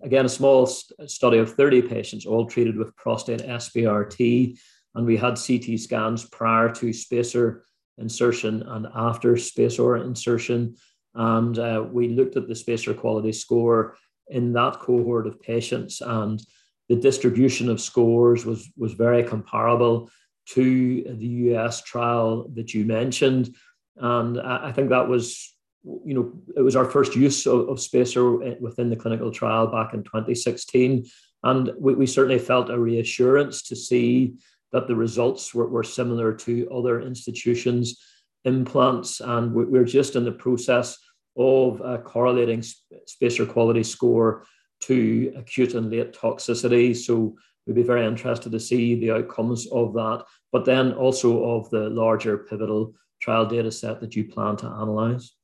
again, 0.01 0.25
a 0.25 0.29
small 0.29 0.65
st- 0.65 1.09
study 1.09 1.37
of 1.39 1.53
30 1.55 1.81
patients, 1.83 2.25
all 2.25 2.45
treated 2.45 2.77
with 2.77 2.95
prostate 2.95 3.41
SBRT. 3.41 4.57
And 4.95 5.05
we 5.05 5.17
had 5.17 5.35
CT 5.35 5.77
scans 5.77 6.25
prior 6.29 6.69
to 6.75 6.93
spacer 6.93 7.65
insertion 7.97 8.63
and 8.63 8.87
after 8.95 9.35
spacer 9.35 9.97
insertion. 9.97 10.75
And 11.15 11.59
uh, 11.59 11.85
we 11.91 12.09
looked 12.09 12.37
at 12.37 12.47
the 12.47 12.55
spacer 12.55 12.93
quality 12.93 13.33
score 13.33 13.97
in 14.29 14.53
that 14.53 14.79
cohort 14.79 15.27
of 15.27 15.41
patients. 15.41 15.99
And 15.99 16.41
the 16.87 16.95
distribution 16.95 17.69
of 17.69 17.81
scores 17.81 18.45
was, 18.45 18.71
was 18.77 18.93
very 18.93 19.23
comparable 19.23 20.09
to 20.45 21.03
the 21.03 21.27
US 21.53 21.81
trial 21.81 22.49
that 22.55 22.73
you 22.73 22.85
mentioned. 22.85 23.55
And 23.97 24.39
I 24.39 24.71
think 24.71 24.89
that 24.89 25.07
was 25.07 25.53
you 25.83 26.13
know, 26.13 26.31
it 26.55 26.61
was 26.61 26.75
our 26.75 26.85
first 26.85 27.15
use 27.15 27.45
of, 27.45 27.67
of 27.67 27.79
spacer 27.79 28.31
within 28.59 28.89
the 28.89 28.95
clinical 28.95 29.31
trial 29.31 29.67
back 29.67 29.93
in 29.93 30.03
2016. 30.03 31.05
And 31.43 31.71
we, 31.77 31.93
we 31.93 32.07
certainly 32.07 32.39
felt 32.39 32.69
a 32.69 32.79
reassurance 32.79 33.63
to 33.63 33.75
see 33.75 34.35
that 34.71 34.87
the 34.87 34.95
results 34.95 35.53
were, 35.53 35.67
were 35.67 35.83
similar 35.83 36.33
to 36.33 36.69
other 36.73 37.01
institutions' 37.01 38.01
implants. 38.45 39.19
And 39.19 39.53
we, 39.53 39.65
we're 39.65 39.83
just 39.83 40.15
in 40.15 40.23
the 40.23 40.31
process 40.31 40.97
of 41.37 41.81
uh, 41.81 41.97
correlating 41.97 42.63
spacer 43.05 43.45
quality 43.45 43.83
score 43.83 44.45
to 44.81 45.33
acute 45.35 45.73
and 45.73 45.91
late 45.91 46.13
toxicity. 46.13 46.95
So 46.95 47.35
we'd 47.65 47.75
be 47.75 47.83
very 47.83 48.05
interested 48.05 48.51
to 48.51 48.59
see 48.59 48.95
the 48.95 49.11
outcomes 49.11 49.67
of 49.71 49.93
that, 49.93 50.23
but 50.51 50.65
then 50.65 50.93
also 50.93 51.43
of 51.55 51.69
the 51.69 51.89
larger 51.89 52.39
pivotal 52.39 52.93
trial 53.21 53.45
data 53.45 53.71
set 53.71 53.99
that 54.01 54.15
you 54.15 54.25
plan 54.25 54.55
to 54.57 54.67
analyze. 54.67 55.35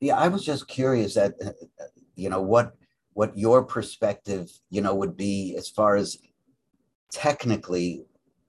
Yeah, 0.00 0.16
I 0.16 0.28
was 0.28 0.44
just 0.44 0.68
curious 0.68 1.14
that, 1.14 1.34
you 2.14 2.30
know, 2.30 2.40
what 2.40 2.74
what 3.14 3.36
your 3.36 3.64
perspective, 3.64 4.48
you 4.70 4.80
know, 4.80 4.94
would 4.94 5.16
be 5.16 5.56
as 5.56 5.68
far 5.68 5.96
as 5.96 6.16
technically 7.10 8.04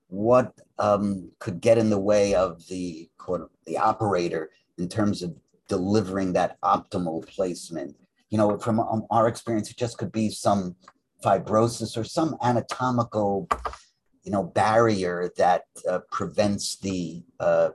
what 0.09 0.53
um, 0.77 1.31
could 1.39 1.59
get 1.59 1.79
in 1.79 1.89
the 1.89 1.97
way 1.97 2.35
of 2.35 2.67
the 2.67 3.09
quote 3.17 3.49
the 3.65 3.77
operator 3.77 4.51
in 4.77 4.87
terms 4.87 5.23
of 5.23 5.35
delivering 5.67 6.33
that 6.33 6.61
optimal 6.61 7.27
placement. 7.27 7.95
You 8.29 8.37
know, 8.37 8.59
from 8.59 8.79
um, 8.79 9.07
our 9.09 9.27
experience, 9.27 9.71
it 9.71 9.77
just 9.77 9.97
could 9.97 10.11
be 10.11 10.29
some 10.29 10.75
fibrosis 11.23 11.97
or 11.97 12.03
some 12.03 12.35
anatomical, 12.41 13.47
you 14.23 14.31
know, 14.31 14.43
barrier 14.43 15.31
that 15.38 15.63
uh, 15.89 15.99
prevents 16.11 16.77
the, 16.77 17.23
uh, 17.39 17.69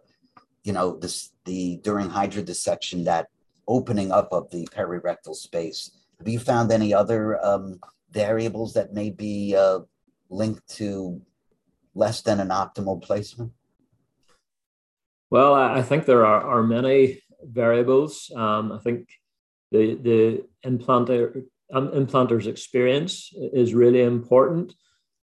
you 0.63 0.73
know, 0.73 0.97
this 0.99 1.31
the 1.45 1.79
during 1.83 2.09
hydrodissection 2.09 3.05
that 3.05 3.29
opening 3.69 4.13
up 4.13 4.29
of 4.33 4.51
the 4.51 4.67
perirectal 4.69 5.35
space. 5.35 5.91
Have 6.19 6.29
you 6.29 6.39
found 6.39 6.73
any 6.73 6.95
other 6.95 7.45
um, 7.45 7.81
variables 8.11 8.75
that 8.75 8.93
may 8.95 9.11
be 9.11 9.55
uh, 9.57 9.81
linked 10.31 10.67
to 10.77 11.21
less 11.95 12.23
than 12.23 12.41
an 12.41 12.49
optimal 12.49 13.03
placement? 13.03 13.53
Well, 15.31 15.55
I 15.55 15.83
think 15.83 16.07
there 16.07 16.25
are, 16.25 16.43
are 16.43 16.63
many 16.63 17.23
variables. 17.43 18.31
Um, 18.35 18.73
I 18.73 18.79
think 18.79 19.09
the 19.71 19.95
the 19.95 20.45
implanter 20.65 21.45
um, 21.73 21.93
implanter's 21.93 22.47
experience 22.47 23.33
is 23.35 23.75
really 23.75 24.03
important. 24.03 24.75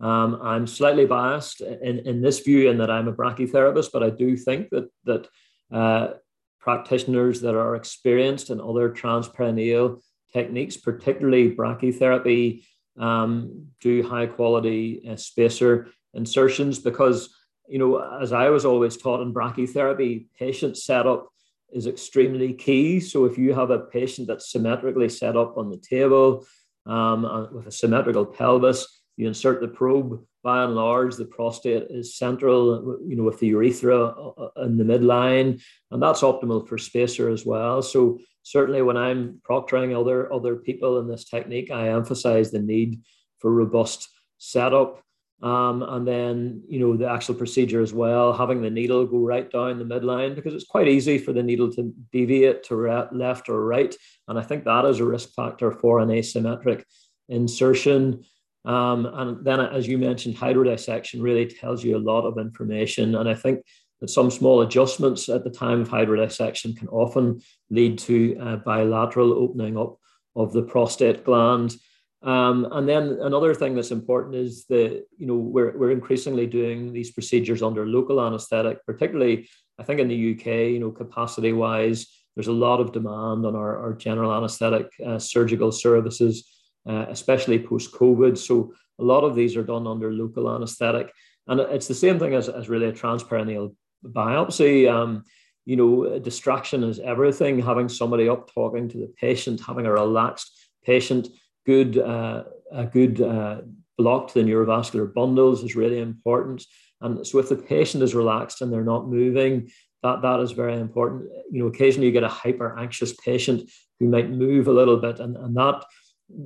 Um, 0.01 0.39
I'm 0.43 0.67
slightly 0.67 1.07
biased 1.07 1.61
in, 1.61 2.01
in 2.01 2.23
this 2.23 2.41
view 2.41 2.71
in 2.71 2.79
that 2.79 2.91
I'm 2.91 3.09
a 3.09 3.13
brachytherapist, 3.13 3.91
but 3.93 4.03
I 4.03 4.11
do 4.11 4.37
think 4.37 4.71
that 4.71 4.89
that 5.05 5.29
uh, 5.73 6.15
practitioners 6.61 7.41
that 7.41 7.55
are 7.55 7.75
experienced 7.75 8.51
in 8.51 8.61
other 8.61 8.91
transperineal 8.91 10.01
techniques, 10.33 10.77
particularly 10.77 11.55
brachytherapy, 11.55 12.63
um, 12.99 13.69
do 13.81 14.03
high 14.03 14.27
quality 14.27 15.03
uh, 15.09 15.17
spacer 15.17 15.89
insertions 16.15 16.79
because, 16.79 17.35
you 17.69 17.79
know, 17.79 17.99
as 18.21 18.33
I 18.33 18.51
was 18.51 18.65
always 18.65 18.97
taught 18.97 19.23
in 19.23 19.33
brachytherapy, 19.33 20.27
patients 20.39 20.85
set 20.85 21.03
setup 21.03 21.29
is 21.73 21.87
extremely 21.87 22.53
key. 22.55 23.01
So 23.01 23.25
if 23.25 23.39
you 23.39 23.55
have 23.55 23.71
a 23.71 23.81
patient 23.81 24.29
that's 24.29 24.51
symmetrically 24.51 25.09
set 25.09 25.37
up 25.37 25.57
on 25.57 25.71
the 25.71 25.77
table 25.79 26.47
um, 26.87 27.51
with 27.53 27.67
a 27.67 27.73
symmetrical 27.73 28.27
pelvis, 28.27 28.87
you 29.17 29.27
insert 29.27 29.61
the 29.61 29.69
probe. 29.69 30.25
By 30.45 30.63
and 30.63 30.77
large, 30.77 31.17
the 31.17 31.25
prostate 31.25 31.89
is 31.91 32.17
central, 32.17 33.01
you 33.07 33.17
know, 33.17 33.25
with 33.25 33.41
the 33.41 33.49
urethra 33.49 34.07
uh, 34.07 34.33
uh, 34.39 34.63
in 34.63 34.79
the 34.79 34.85
midline, 34.85 35.61
and 35.91 36.01
that's 36.01 36.23
optimal 36.23 36.67
for 36.67 36.79
spacer 36.79 37.29
as 37.29 37.45
well. 37.45 37.83
So 37.83 38.21
certainly, 38.45 38.81
when 38.81 38.97
I'm 38.97 39.41
proctoring 39.43 39.99
other 39.99 40.33
other 40.33 40.55
people 40.57 41.01
in 41.01 41.09
this 41.09 41.25
technique, 41.25 41.73
I 41.73 41.89
emphasize 41.89 42.51
the 42.51 42.61
need 42.61 43.01
for 43.41 43.53
robust 43.53 44.09
setup 44.39 45.03
um, 45.41 45.85
and 45.85 46.07
then, 46.07 46.63
you 46.69 46.81
know, 46.81 46.97
the 46.97 47.09
actual 47.09 47.35
procedure 47.37 47.81
as 47.81 47.93
well, 47.93 48.33
having 48.33 48.61
the 48.61 48.71
needle 48.71 49.07
go 49.07 49.19
right 49.19 49.49
down 49.51 49.79
the 49.79 49.85
midline 49.85 50.35
because 50.35 50.53
it's 50.53 50.65
quite 50.65 50.89
easy 50.89 51.17
for 51.17 51.33
the 51.33 51.43
needle 51.43 51.71
to 51.73 51.95
deviate 52.13 52.65
to 52.65 52.77
re- 52.77 53.07
left 53.13 53.49
or 53.49 53.65
right. 53.65 53.95
And 54.27 54.39
I 54.39 54.43
think 54.43 54.65
that 54.65 54.85
is 54.85 54.99
a 54.99 55.05
risk 55.05 55.35
factor 55.35 55.71
for 55.71 56.01
an 56.01 56.09
asymmetric 56.09 56.83
insertion. 57.29 58.25
Um, 58.65 59.07
and 59.07 59.45
then, 59.45 59.61
as 59.61 59.87
you 59.87 59.97
mentioned, 59.97 60.37
hydrodissection 60.37 61.23
really 61.23 61.47
tells 61.47 61.85
you 61.85 61.97
a 61.97 61.99
lot 61.99 62.27
of 62.27 62.39
information. 62.39 63.15
And 63.15 63.29
I 63.29 63.35
think 63.35 63.63
that 64.01 64.11
some 64.11 64.31
small 64.31 64.63
adjustments 64.63 65.29
at 65.29 65.45
the 65.45 65.51
time 65.51 65.81
of 65.83 65.89
hydrodissection 65.89 66.77
can 66.77 66.89
often 66.89 67.41
lead 67.71 67.99
to 68.01 68.61
bilateral 68.65 69.33
opening 69.33 69.79
up 69.79 69.99
of 70.35 70.53
the 70.53 70.63
prostate 70.63 71.25
gland. 71.25 71.77
Um, 72.23 72.67
and 72.73 72.89
then 72.89 73.19
another 73.23 73.55
thing 73.55 73.75
that's 73.75 73.93
important 73.93 74.35
is 74.35 74.65
that 74.67 75.05
you 75.19 75.27
know 75.27 75.37
we're 75.37 75.77
we're 75.79 75.93
increasingly 75.93 76.47
doing 76.47 76.93
these 76.93 77.13
procedures 77.13 77.63
under 77.63 77.87
local 77.87 78.21
anaesthetic, 78.21 78.85
particularly 78.85 79.49
I 79.79 79.85
think 79.85 80.01
in 80.01 80.09
the 80.09 80.35
UK, 80.35 80.73
you 80.73 80.81
know, 80.81 80.91
capacity 80.91 81.53
wise, 81.53 82.09
there's 82.35 82.49
a 82.49 82.53
lot 82.53 82.81
of 82.81 82.93
demand 82.93 83.47
on 83.47 83.55
our, 83.55 83.79
our 83.79 83.93
general 83.93 84.35
anaesthetic 84.35 84.91
uh, 85.05 85.19
surgical 85.19 85.71
services, 85.71 86.49
uh, 86.89 87.07
especially 87.09 87.59
post 87.61 87.93
COVID. 87.93 88.37
So 88.37 88.75
a 88.99 89.05
lot 89.05 89.23
of 89.23 89.37
these 89.37 89.57
are 89.57 89.63
done 89.63 89.87
under 89.87 90.13
local 90.13 90.53
anaesthetic, 90.53 91.13
and 91.47 91.61
it's 91.61 91.89
the 91.89 91.95
same 91.95 92.19
thing 92.19 92.35
as, 92.35 92.49
as 92.49 92.69
really 92.69 92.87
a 92.87 92.93
transperineal 92.93 93.75
biopsy. 94.05 94.93
Um, 94.93 95.25
you 95.65 95.77
know, 95.77 96.19
distraction 96.19 96.83
is 96.83 96.99
everything. 96.99 97.61
Having 97.61 97.91
somebody 97.91 98.29
up 98.29 98.53
talking 98.53 98.89
to 98.89 98.99
the 98.99 99.13
patient, 99.21 99.61
having 99.65 99.87
a 99.87 99.93
relaxed 99.93 100.51
patient 100.85 101.29
good, 101.69 101.99
uh, 101.99 102.45
a 102.73 102.87
good 102.87 103.21
uh, 103.21 103.61
block 103.99 104.29
to 104.29 104.35
the 104.35 104.49
neurovascular 104.49 105.13
bundles 105.13 105.63
is 105.63 105.77
really 105.77 105.99
important. 105.99 106.65
And 107.03 107.27
so 107.27 107.39
if 107.39 107.51
the 107.51 107.57
patient 107.57 108.03
is 108.03 108.15
relaxed 108.15 108.63
and 108.63 108.73
they're 108.73 108.93
not 108.95 109.07
moving, 109.21 109.71
that, 110.03 110.23
that 110.23 110.41
is 110.41 110.53
very 110.53 110.77
important. 110.81 111.31
You 111.53 111.61
know, 111.61 111.69
occasionally 111.69 112.07
you 112.07 112.13
get 112.13 112.33
a 112.33 112.39
hyper 112.43 112.79
anxious 112.79 113.13
patient 113.13 113.71
who 114.01 114.09
might 114.09 114.31
move 114.31 114.67
a 114.67 114.73
little 114.81 114.97
bit 114.97 115.21
and, 115.21 115.37
and 115.37 115.55
that, 115.57 115.85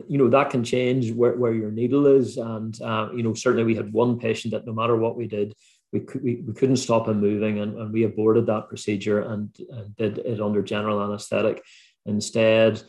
you 0.09 0.19
know, 0.19 0.29
that 0.31 0.51
can 0.51 0.65
change 0.65 1.13
where, 1.13 1.37
where 1.37 1.55
your 1.55 1.71
needle 1.71 2.07
is. 2.07 2.37
And, 2.37 2.75
uh, 2.83 3.11
you 3.15 3.23
know, 3.23 3.35
certainly 3.35 3.65
we 3.65 3.77
had 3.77 3.93
one 3.93 4.19
patient 4.19 4.53
that 4.53 4.67
no 4.67 4.73
matter 4.73 4.97
what 4.97 5.17
we 5.17 5.29
did, 5.29 5.55
we, 5.93 6.01
could, 6.01 6.23
we, 6.25 6.43
we 6.47 6.53
couldn't 6.55 6.79
stop 6.79 7.07
him 7.07 7.21
moving 7.21 7.61
and, 7.61 7.79
and 7.79 7.93
we 7.93 8.03
aborted 8.03 8.47
that 8.47 8.69
procedure 8.69 9.21
and, 9.21 9.55
and 9.71 9.95
did 9.95 10.19
it 10.19 10.41
under 10.41 10.63
general 10.63 11.01
anesthetic 11.01 11.63
instead. 12.07 12.83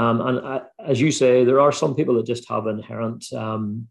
Um, 0.00 0.20
and 0.22 0.38
uh, 0.38 0.60
as 0.92 0.98
you 1.00 1.12
say, 1.12 1.44
there 1.44 1.60
are 1.60 1.72
some 1.72 1.94
people 1.94 2.14
that 2.14 2.26
just 2.26 2.48
have 2.48 2.66
inherent 2.66 3.30
um, 3.34 3.88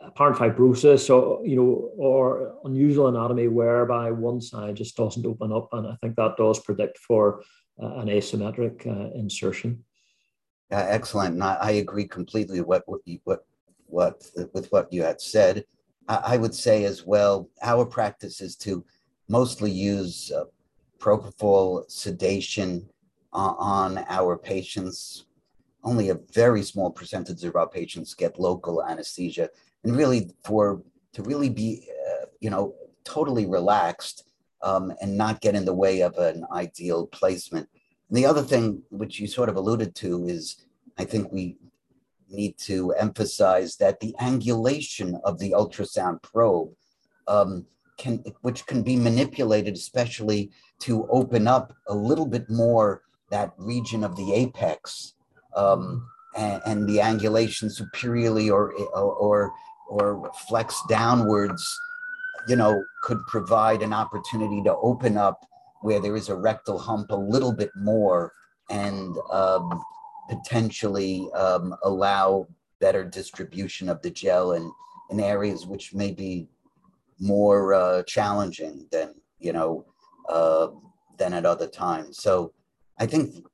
apparent 0.00 0.36
fibrosis 0.36 1.08
or 1.14 1.44
you 1.46 1.56
know 1.56 1.70
or 1.96 2.54
unusual 2.64 3.08
anatomy 3.08 3.48
whereby 3.48 4.10
one 4.10 4.40
side 4.42 4.76
just 4.76 4.96
doesn't 4.96 5.24
open 5.24 5.52
up, 5.52 5.68
and 5.72 5.86
I 5.86 5.96
think 6.02 6.16
that 6.16 6.36
does 6.36 6.58
predict 6.58 6.98
for 6.98 7.42
uh, 7.82 7.94
an 8.00 8.08
asymmetric 8.08 8.86
uh, 8.86 9.08
insertion. 9.18 9.84
Yeah, 10.70 10.86
excellent. 10.88 11.34
And 11.34 11.44
I, 11.44 11.54
I 11.54 11.70
agree 11.84 12.06
completely 12.06 12.60
with 12.60 12.82
what 12.86 13.00
what 13.24 13.40
what 13.86 14.16
with 14.52 14.70
what 14.70 14.92
you 14.92 15.02
had 15.02 15.20
said. 15.20 15.64
I, 16.08 16.16
I, 16.32 16.36
would 16.36 16.54
say 16.54 16.84
as 16.84 17.06
well, 17.06 17.48
our 17.62 17.86
practice 17.86 18.42
is 18.42 18.54
to 18.56 18.84
mostly 19.28 19.70
use 19.70 20.30
uh, 20.30 20.44
propofol 20.98 21.90
sedation 21.90 22.86
on 23.34 24.04
our 24.08 24.36
patients. 24.36 25.26
Only 25.82 26.08
a 26.08 26.20
very 26.32 26.62
small 26.62 26.90
percentage 26.90 27.44
of 27.44 27.56
our 27.56 27.68
patients 27.68 28.14
get 28.14 28.40
local 28.40 28.82
anesthesia, 28.84 29.50
and 29.82 29.96
really 29.96 30.30
for 30.44 30.82
to 31.12 31.22
really 31.22 31.50
be, 31.50 31.88
uh, 32.10 32.26
you 32.40 32.50
know, 32.50 32.74
totally 33.04 33.46
relaxed 33.46 34.24
um, 34.62 34.92
and 35.00 35.16
not 35.16 35.40
get 35.40 35.54
in 35.54 35.64
the 35.64 35.74
way 35.74 36.00
of 36.00 36.16
an 36.16 36.44
ideal 36.52 37.06
placement. 37.06 37.68
And 38.08 38.16
the 38.16 38.26
other 38.26 38.42
thing, 38.42 38.82
which 38.90 39.20
you 39.20 39.26
sort 39.26 39.48
of 39.48 39.56
alluded 39.56 39.94
to, 39.96 40.26
is 40.26 40.64
I 40.98 41.04
think 41.04 41.30
we 41.30 41.56
need 42.28 42.56
to 42.58 42.92
emphasize 42.92 43.76
that 43.76 44.00
the 44.00 44.14
angulation 44.20 45.20
of 45.24 45.38
the 45.38 45.50
ultrasound 45.50 46.22
probe 46.22 46.70
um, 47.28 47.66
can, 47.98 48.24
which 48.40 48.66
can 48.66 48.82
be 48.82 48.96
manipulated, 48.96 49.74
especially 49.74 50.50
to 50.80 51.06
open 51.10 51.46
up 51.46 51.74
a 51.88 51.94
little 51.94 52.26
bit 52.26 52.48
more 52.50 53.02
that 53.30 53.52
region 53.56 54.04
of 54.04 54.16
the 54.16 54.32
apex 54.32 55.14
um, 55.56 56.06
and, 56.36 56.60
and, 56.66 56.88
the 56.88 56.98
angulation 56.98 57.70
superiorly 57.70 58.50
or, 58.50 58.74
or, 58.94 59.52
or 59.88 60.30
flex 60.48 60.80
downwards, 60.88 61.64
you 62.48 62.56
know, 62.56 62.82
could 63.02 63.18
provide 63.26 63.82
an 63.82 63.92
opportunity 63.92 64.62
to 64.62 64.74
open 64.76 65.16
up 65.16 65.46
where 65.82 66.00
there 66.00 66.16
is 66.16 66.28
a 66.28 66.34
rectal 66.34 66.78
hump 66.78 67.10
a 67.10 67.16
little 67.16 67.52
bit 67.52 67.70
more 67.76 68.32
and 68.70 69.16
um, 69.30 69.82
potentially 70.28 71.28
um, 71.32 71.74
allow 71.84 72.46
better 72.80 73.04
distribution 73.04 73.88
of 73.88 74.00
the 74.02 74.10
gel 74.10 74.52
in, 74.52 74.72
in 75.10 75.20
areas 75.20 75.66
which 75.66 75.94
may 75.94 76.10
be 76.10 76.48
more 77.20 77.74
uh, 77.74 78.02
challenging 78.04 78.86
than, 78.90 79.14
you 79.38 79.52
know, 79.52 79.84
uh, 80.28 80.68
than 81.18 81.32
at 81.32 81.46
other 81.46 81.68
times. 81.68 82.18
So 82.22 82.52
I 82.98 83.06
think 83.06 83.44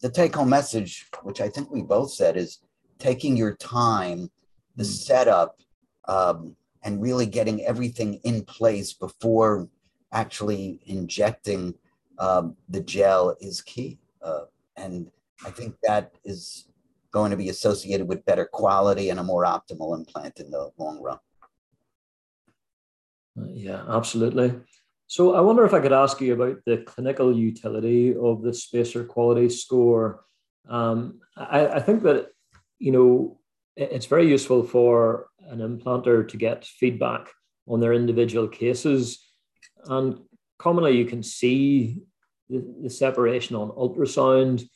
the 0.00 0.10
take 0.10 0.34
home 0.34 0.50
message, 0.50 1.06
which 1.22 1.40
I 1.40 1.48
think 1.48 1.70
we 1.70 1.82
both 1.82 2.12
said, 2.12 2.36
is 2.36 2.58
taking 2.98 3.36
your 3.36 3.54
time, 3.56 4.30
the 4.76 4.84
hmm. 4.84 4.90
setup, 4.90 5.60
um, 6.08 6.56
and 6.84 7.00
really 7.00 7.26
getting 7.26 7.64
everything 7.64 8.14
in 8.24 8.44
place 8.44 8.92
before 8.92 9.68
actually 10.12 10.80
injecting 10.86 11.74
um, 12.18 12.56
the 12.68 12.80
gel 12.80 13.36
is 13.40 13.62
key. 13.62 13.98
Uh, 14.20 14.42
and 14.76 15.10
I 15.44 15.50
think 15.50 15.76
that 15.82 16.12
is 16.24 16.68
going 17.12 17.30
to 17.30 17.36
be 17.36 17.50
associated 17.50 18.08
with 18.08 18.24
better 18.24 18.48
quality 18.52 19.10
and 19.10 19.20
a 19.20 19.22
more 19.22 19.44
optimal 19.44 19.96
implant 19.96 20.40
in 20.40 20.50
the 20.50 20.70
long 20.78 21.00
run. 21.00 21.18
Uh, 23.38 23.46
yeah, 23.52 23.84
absolutely. 23.88 24.54
So 25.12 25.34
I 25.34 25.42
wonder 25.42 25.66
if 25.66 25.74
I 25.74 25.80
could 25.80 25.92
ask 25.92 26.22
you 26.22 26.32
about 26.32 26.64
the 26.64 26.78
clinical 26.78 27.36
utility 27.36 28.16
of 28.16 28.40
the 28.40 28.54
spacer 28.54 29.04
quality 29.04 29.50
score. 29.50 30.24
Um, 30.66 31.20
I, 31.36 31.66
I 31.66 31.80
think 31.80 32.02
that 32.04 32.28
you 32.78 32.92
know 32.92 33.38
it's 33.76 34.06
very 34.06 34.26
useful 34.26 34.62
for 34.62 35.26
an 35.50 35.58
implanter 35.58 36.26
to 36.26 36.36
get 36.38 36.64
feedback 36.64 37.28
on 37.68 37.78
their 37.78 37.92
individual 37.92 38.48
cases, 38.48 39.22
and 39.84 40.18
commonly 40.58 40.96
you 40.96 41.04
can 41.04 41.22
see 41.22 42.00
the, 42.48 42.64
the 42.82 42.88
separation 42.88 43.54
on 43.54 43.68
ultrasound 43.72 44.66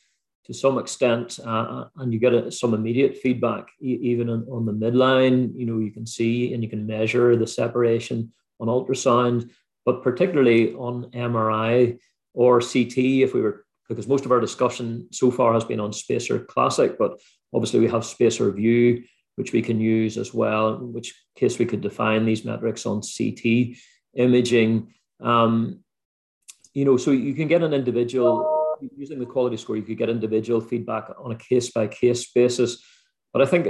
to 0.45 0.53
some 0.53 0.77
extent, 0.77 1.39
uh, 1.43 1.49
uh 1.49 1.87
and 1.97 2.13
you 2.13 2.19
get 2.19 2.35
a, 2.35 2.51
some 2.51 2.75
immediate 2.75 3.17
feedback 3.17 3.69
even 3.81 4.29
on, 4.29 4.45
on 4.51 4.67
the 4.67 4.71
midline. 4.71 5.51
You 5.55 5.65
know, 5.65 5.79
you 5.79 5.91
can 5.91 6.05
see 6.05 6.53
and 6.53 6.61
you 6.61 6.69
can 6.69 6.85
measure 6.85 7.35
the 7.35 7.47
separation 7.47 8.31
on 8.59 8.67
ultrasound, 8.67 9.49
but 9.87 10.03
particularly 10.03 10.73
on 10.73 11.09
MRI 11.11 11.97
or 12.33 12.59
CT, 12.59 12.97
if 13.23 13.33
we 13.33 13.39
were, 13.39 13.65
because 13.87 14.05
most 14.05 14.25
of 14.25 14.33
our 14.33 14.41
discussion 14.41 15.07
so 15.13 15.31
far 15.31 15.53
has 15.53 15.63
been 15.63 15.79
on 15.79 15.91
SpaceOAR 15.91 16.45
Classic, 16.45 16.97
but 16.99 17.21
obviously 17.53 17.79
we 17.79 17.87
have 17.87 18.01
SpaceOAR 18.01 18.53
Vue, 18.53 19.01
which 19.37 19.53
we 19.53 19.61
can 19.61 19.79
use 19.79 20.17
as 20.17 20.33
well, 20.33 20.75
in 20.75 20.91
which 20.91 21.15
case 21.37 21.57
we 21.57 21.65
could 21.65 21.79
define 21.79 22.25
these 22.25 22.43
metrics 22.43 22.85
on 22.85 22.99
CT 22.99 23.77
imaging. 24.15 24.93
Um, 25.21 25.79
you 26.73 26.83
know, 26.83 26.97
so 26.97 27.11
you 27.11 27.33
can 27.33 27.47
get 27.47 27.63
an 27.63 27.73
individual 27.73 28.75
using 28.97 29.19
the 29.19 29.25
quality 29.25 29.55
score, 29.55 29.77
you 29.77 29.83
could 29.83 29.97
get 29.97 30.09
individual 30.09 30.59
feedback 30.59 31.11
on 31.17 31.31
a 31.31 31.37
case 31.37 31.71
by 31.71 31.87
case 31.87 32.29
basis. 32.29 32.83
But 33.31 33.41
I 33.41 33.45
think 33.45 33.67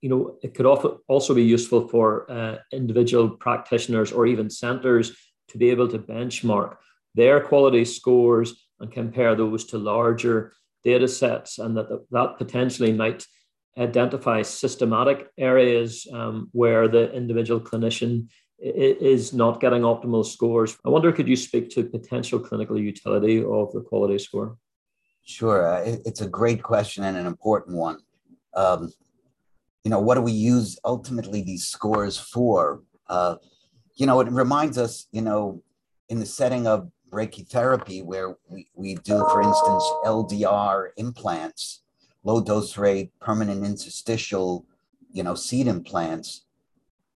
you 0.00 0.08
know 0.08 0.36
it 0.42 0.54
could 0.54 0.66
also 0.66 1.34
be 1.34 1.44
useful 1.44 1.86
for 1.88 2.28
uh, 2.28 2.56
individual 2.72 3.30
practitioners 3.30 4.10
or 4.10 4.26
even 4.26 4.50
centers 4.50 5.16
to 5.54 5.58
be 5.58 5.70
able 5.70 5.86
to 5.86 6.00
benchmark 6.00 6.76
their 7.14 7.40
quality 7.40 7.84
scores 7.84 8.66
and 8.80 8.90
compare 8.90 9.36
those 9.36 9.64
to 9.66 9.78
larger 9.78 10.52
data 10.82 11.06
sets, 11.06 11.60
and 11.60 11.76
that 11.76 11.88
that 12.10 12.36
potentially 12.38 12.92
might 12.92 13.24
identify 13.78 14.42
systematic 14.42 15.28
areas 15.38 16.08
um, 16.12 16.48
where 16.50 16.88
the 16.88 17.12
individual 17.12 17.60
clinician 17.60 18.26
is 18.58 19.32
not 19.32 19.60
getting 19.60 19.82
optimal 19.82 20.26
scores. 20.26 20.76
I 20.84 20.88
wonder, 20.88 21.12
could 21.12 21.28
you 21.28 21.36
speak 21.36 21.70
to 21.70 21.84
potential 21.84 22.40
clinical 22.40 22.78
utility 22.78 23.38
of 23.38 23.72
the 23.72 23.80
quality 23.80 24.18
score? 24.18 24.56
Sure. 25.24 25.60
Uh, 25.72 25.98
it's 26.04 26.20
a 26.20 26.28
great 26.28 26.62
question 26.62 27.04
and 27.04 27.16
an 27.16 27.26
important 27.26 27.76
one. 27.76 27.98
Um, 28.54 28.92
you 29.84 29.90
know, 29.90 30.00
what 30.00 30.16
do 30.16 30.22
we 30.22 30.32
use 30.32 30.78
ultimately 30.84 31.42
these 31.42 31.66
scores 31.66 32.18
for? 32.18 32.82
Uh, 33.08 33.36
you 33.96 34.06
know, 34.06 34.20
it 34.20 34.28
reminds 34.30 34.78
us, 34.78 35.06
you 35.12 35.22
know, 35.22 35.62
in 36.08 36.20
the 36.20 36.26
setting 36.26 36.66
of 36.66 36.90
brachytherapy, 37.10 38.04
where 38.04 38.36
we, 38.48 38.68
we 38.74 38.96
do, 38.96 39.18
for 39.30 39.40
instance, 39.40 39.84
LDR 40.04 40.88
implants, 40.96 41.82
low 42.24 42.40
dose 42.40 42.76
rate, 42.76 43.12
permanent 43.20 43.64
interstitial, 43.64 44.66
you 45.12 45.22
know, 45.22 45.34
seed 45.34 45.68
implants, 45.68 46.44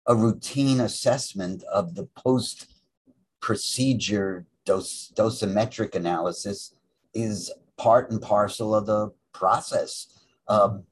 a 0.05 0.15
routine 0.15 0.79
assessment 0.81 1.63
of 1.63 1.95
the 1.95 2.05
post 2.15 2.67
procedure 3.39 4.45
dose, 4.65 5.11
dosimetric 5.15 5.95
analysis 5.95 6.75
is 7.13 7.51
part 7.77 8.11
and 8.11 8.21
parcel 8.21 8.75
of 8.75 8.85
the 8.85 9.11
process. 9.33 10.07
Um, 10.47 10.83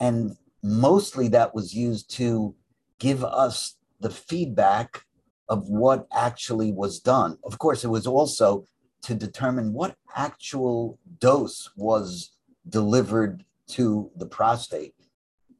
and 0.00 0.36
mostly 0.62 1.28
that 1.28 1.54
was 1.54 1.74
used 1.74 2.10
to 2.16 2.54
give 2.98 3.24
us 3.24 3.76
the 4.00 4.10
feedback 4.10 5.04
of 5.48 5.68
what 5.68 6.06
actually 6.12 6.72
was 6.72 7.00
done. 7.00 7.38
Of 7.44 7.58
course, 7.58 7.84
it 7.84 7.88
was 7.88 8.06
also 8.06 8.64
to 9.02 9.14
determine 9.14 9.72
what 9.72 9.96
actual 10.14 10.98
dose 11.20 11.70
was 11.76 12.32
delivered 12.68 13.44
to 13.68 14.10
the 14.16 14.26
prostate. 14.26 14.94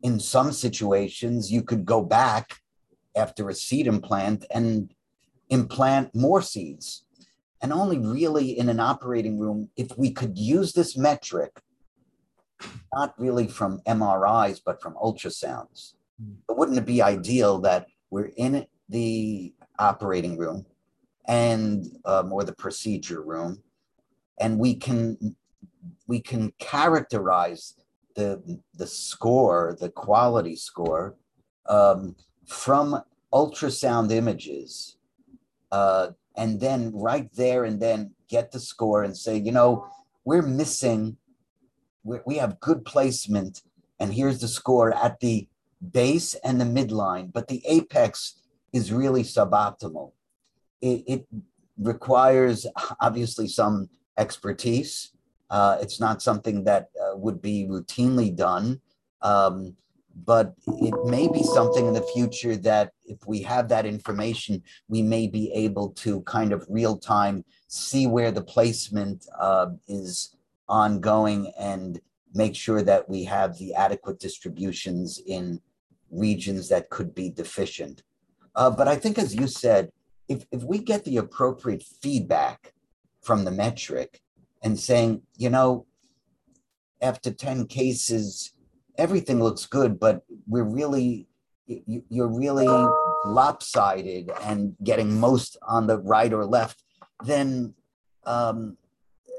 In 0.02 0.20
some 0.20 0.52
situations, 0.52 1.50
you 1.50 1.62
could 1.62 1.84
go 1.84 2.02
back 2.02 2.58
after 3.16 3.48
a 3.48 3.54
seed 3.54 3.86
implant 3.86 4.44
and 4.50 4.92
implant 5.50 6.14
more 6.14 6.42
seeds. 6.42 7.04
And 7.60 7.72
only 7.72 7.98
really 7.98 8.56
in 8.56 8.68
an 8.68 8.78
operating 8.78 9.38
room, 9.38 9.70
if 9.76 9.96
we 9.98 10.12
could 10.12 10.38
use 10.38 10.72
this 10.72 10.96
metric, 10.96 11.60
not 12.94 13.14
really 13.18 13.48
from 13.48 13.80
MRIs, 13.86 14.60
but 14.64 14.80
from 14.80 14.94
ultrasounds. 14.94 15.94
Hmm. 16.20 16.34
But 16.46 16.56
wouldn't 16.56 16.78
it 16.78 16.86
be 16.86 17.02
ideal 17.02 17.58
that 17.60 17.86
we're 18.10 18.30
in 18.36 18.66
the 18.88 19.52
operating 19.78 20.36
room 20.36 20.66
and 21.26 21.86
um, 22.04 22.32
or 22.32 22.44
the 22.44 22.54
procedure 22.54 23.22
room, 23.22 23.62
and 24.40 24.58
we 24.58 24.74
can 24.74 25.36
we 26.06 26.20
can 26.20 26.52
characterize 26.58 27.74
the 28.14 28.60
the 28.74 28.86
score, 28.86 29.76
the 29.80 29.90
quality 29.90 30.56
score, 30.56 31.16
um, 31.68 32.16
from 32.46 33.02
ultrasound 33.32 34.10
images 34.10 34.96
uh, 35.70 36.08
and 36.36 36.60
then 36.60 36.92
right 36.94 37.30
there 37.34 37.64
and 37.64 37.80
then 37.80 38.12
get 38.28 38.52
the 38.52 38.60
score 38.60 39.02
and 39.02 39.16
say, 39.16 39.36
you 39.36 39.52
know, 39.52 39.86
we're 40.24 40.42
missing, 40.42 41.16
we're, 42.04 42.22
we 42.26 42.36
have 42.36 42.60
good 42.60 42.84
placement, 42.84 43.62
and 44.00 44.12
here's 44.12 44.40
the 44.40 44.48
score 44.48 44.94
at 44.94 45.20
the 45.20 45.48
base 45.92 46.34
and 46.44 46.60
the 46.60 46.64
midline, 46.64 47.32
but 47.32 47.48
the 47.48 47.62
apex 47.66 48.40
is 48.78 48.92
really 49.02 49.24
suboptimal. 49.36 50.06
It, 50.90 50.98
it 51.14 51.22
requires 51.92 52.58
obviously 53.06 53.48
some 53.60 53.74
expertise. 54.24 54.92
Uh, 55.56 55.74
it's 55.82 55.98
not 56.06 56.22
something 56.28 56.64
that 56.64 56.84
uh, 57.02 57.16
would 57.24 57.40
be 57.50 57.56
routinely 57.74 58.30
done. 58.46 58.66
Um, 59.22 59.56
but 60.24 60.54
it 60.66 60.94
may 61.04 61.28
be 61.28 61.42
something 61.42 61.86
in 61.86 61.94
the 61.94 62.08
future 62.14 62.56
that 62.56 62.92
if 63.04 63.18
we 63.26 63.40
have 63.42 63.68
that 63.68 63.86
information, 63.86 64.62
we 64.88 65.00
may 65.02 65.26
be 65.28 65.52
able 65.52 65.90
to 65.90 66.22
kind 66.22 66.52
of 66.52 66.66
real 66.68 66.96
time 66.98 67.44
see 67.68 68.06
where 68.06 68.32
the 68.32 68.42
placement 68.42 69.26
uh, 69.38 69.68
is 69.86 70.36
ongoing 70.68 71.52
and 71.58 72.00
make 72.34 72.54
sure 72.54 72.82
that 72.82 73.08
we 73.08 73.24
have 73.24 73.56
the 73.58 73.74
adequate 73.74 74.18
distributions 74.18 75.20
in 75.26 75.60
regions 76.10 76.68
that 76.68 76.90
could 76.90 77.14
be 77.14 77.30
deficient. 77.30 78.02
Uh, 78.58 78.68
but 78.68 78.88
I 78.88 78.96
think, 78.96 79.18
as 79.18 79.36
you 79.36 79.46
said, 79.46 79.92
if, 80.28 80.44
if 80.50 80.64
we 80.64 80.80
get 80.80 81.04
the 81.04 81.18
appropriate 81.18 81.84
feedback 82.02 82.74
from 83.22 83.44
the 83.44 83.52
metric 83.52 84.20
and 84.64 84.76
saying, 84.76 85.22
you 85.36 85.48
know, 85.48 85.86
after 87.00 87.30
10 87.30 87.68
cases, 87.68 88.52
everything 88.98 89.40
looks 89.40 89.64
good, 89.64 90.00
but 90.00 90.22
we're 90.48 90.64
really, 90.64 91.28
you're 91.66 92.36
really 92.36 92.66
lopsided 93.24 94.32
and 94.42 94.74
getting 94.82 95.20
most 95.20 95.56
on 95.62 95.86
the 95.86 95.98
right 96.00 96.32
or 96.32 96.44
left, 96.44 96.82
then, 97.24 97.74
um, 98.26 98.76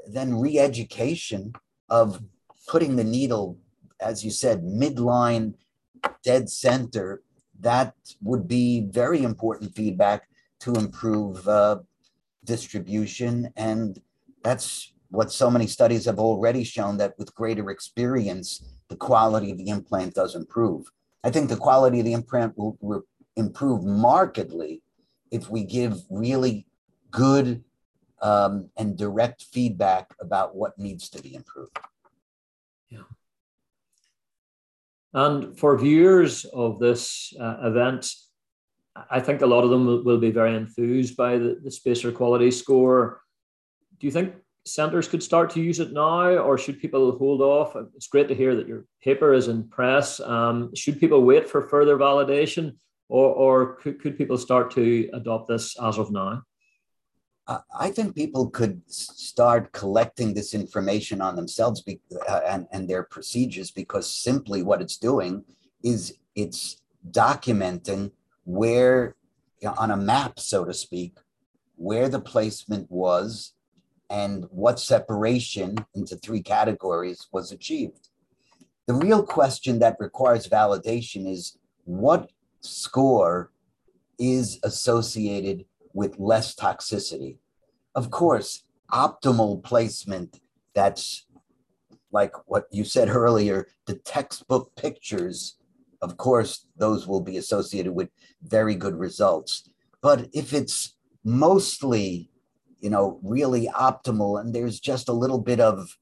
then 0.08 0.40
re-education 0.40 1.52
of 1.90 2.22
putting 2.66 2.96
the 2.96 3.04
needle, 3.04 3.58
as 4.00 4.24
you 4.24 4.30
said, 4.30 4.62
midline, 4.62 5.52
dead 6.24 6.48
center, 6.48 7.20
that 7.60 7.94
would 8.22 8.48
be 8.48 8.86
very 8.90 9.22
important 9.22 9.74
feedback 9.74 10.28
to 10.60 10.74
improve 10.74 11.46
uh, 11.48 11.78
distribution. 12.44 13.52
And 13.56 14.00
that's 14.42 14.92
what 15.10 15.32
so 15.32 15.50
many 15.50 15.66
studies 15.66 16.04
have 16.04 16.18
already 16.18 16.64
shown 16.64 16.96
that 16.98 17.14
with 17.18 17.34
greater 17.34 17.70
experience, 17.70 18.62
the 18.88 18.96
quality 18.96 19.50
of 19.50 19.58
the 19.58 19.68
implant 19.68 20.14
does 20.14 20.34
improve. 20.34 20.90
I 21.24 21.30
think 21.30 21.48
the 21.48 21.56
quality 21.56 22.00
of 22.00 22.06
the 22.06 22.12
implant 22.12 22.56
will 22.56 22.78
re- 22.80 23.00
improve 23.36 23.84
markedly 23.84 24.82
if 25.30 25.50
we 25.50 25.64
give 25.64 26.02
really 26.10 26.66
good 27.10 27.64
um, 28.22 28.70
and 28.76 28.96
direct 28.96 29.44
feedback 29.52 30.14
about 30.20 30.54
what 30.54 30.78
needs 30.78 31.08
to 31.10 31.22
be 31.22 31.34
improved. 31.34 31.78
Yeah. 32.88 33.02
And 35.12 35.58
for 35.58 35.76
viewers 35.76 36.44
of 36.44 36.78
this 36.78 37.32
uh, 37.40 37.56
event, 37.62 38.12
I 39.10 39.20
think 39.20 39.42
a 39.42 39.46
lot 39.46 39.64
of 39.64 39.70
them 39.70 39.86
will, 39.86 40.04
will 40.04 40.18
be 40.18 40.30
very 40.30 40.54
enthused 40.54 41.16
by 41.16 41.38
the, 41.38 41.60
the 41.62 41.70
spacer 41.70 42.12
quality 42.12 42.50
score. 42.50 43.20
Do 43.98 44.06
you 44.06 44.12
think 44.12 44.34
centers 44.66 45.08
could 45.08 45.22
start 45.22 45.50
to 45.50 45.60
use 45.60 45.80
it 45.80 45.92
now, 45.92 46.36
or 46.36 46.58
should 46.58 46.80
people 46.80 47.16
hold 47.16 47.40
off? 47.40 47.76
It's 47.96 48.08
great 48.08 48.28
to 48.28 48.34
hear 48.34 48.54
that 48.54 48.68
your 48.68 48.84
paper 49.02 49.32
is 49.32 49.48
in 49.48 49.68
press. 49.68 50.20
Um, 50.20 50.74
should 50.74 51.00
people 51.00 51.22
wait 51.24 51.48
for 51.48 51.68
further 51.68 51.96
validation, 51.96 52.76
or, 53.08 53.34
or 53.34 53.76
could, 53.76 54.00
could 54.00 54.16
people 54.16 54.38
start 54.38 54.70
to 54.72 55.10
adopt 55.12 55.48
this 55.48 55.76
as 55.80 55.98
of 55.98 56.10
now? 56.10 56.42
I 57.78 57.90
think 57.90 58.14
people 58.14 58.48
could 58.48 58.80
start 58.86 59.72
collecting 59.72 60.34
this 60.34 60.54
information 60.54 61.20
on 61.20 61.34
themselves 61.34 61.82
be, 61.82 62.00
uh, 62.28 62.40
and, 62.46 62.66
and 62.70 62.88
their 62.88 63.02
procedures 63.02 63.70
because 63.70 64.08
simply 64.10 64.62
what 64.62 64.80
it's 64.80 64.96
doing 64.96 65.44
is 65.82 66.18
it's 66.36 66.80
documenting 67.10 68.12
where, 68.44 69.16
you 69.60 69.68
know, 69.68 69.74
on 69.78 69.90
a 69.90 69.96
map, 69.96 70.38
so 70.38 70.64
to 70.64 70.72
speak, 70.72 71.16
where 71.76 72.08
the 72.08 72.20
placement 72.20 72.88
was 72.90 73.54
and 74.10 74.46
what 74.50 74.78
separation 74.78 75.76
into 75.94 76.16
three 76.16 76.42
categories 76.42 77.26
was 77.32 77.52
achieved. 77.52 78.10
The 78.86 78.94
real 78.94 79.22
question 79.24 79.78
that 79.80 79.96
requires 79.98 80.48
validation 80.48 81.28
is 81.28 81.58
what 81.84 82.30
score 82.60 83.50
is 84.18 84.58
associated 84.62 85.64
with 85.92 86.18
less 86.18 86.54
toxicity. 86.54 87.36
Of 87.94 88.10
course, 88.10 88.64
optimal 88.92 89.62
placement 89.62 90.40
that's 90.74 91.26
like 92.12 92.32
what 92.46 92.66
you 92.70 92.84
said 92.84 93.08
earlier, 93.08 93.68
the 93.86 93.94
textbook 93.94 94.74
pictures, 94.76 95.56
of 96.02 96.16
course, 96.16 96.66
those 96.76 97.06
will 97.06 97.20
be 97.20 97.36
associated 97.36 97.92
with 97.92 98.08
very 98.42 98.74
good 98.74 98.98
results. 98.98 99.70
But 100.02 100.28
if 100.32 100.52
it's 100.52 100.96
mostly, 101.24 102.30
you 102.80 102.90
know, 102.90 103.20
really 103.22 103.68
optimal 103.68 104.40
and 104.40 104.54
there's 104.54 104.80
just 104.80 105.08
a 105.08 105.12
little 105.12 105.38
bit 105.38 105.60
of 105.60 105.96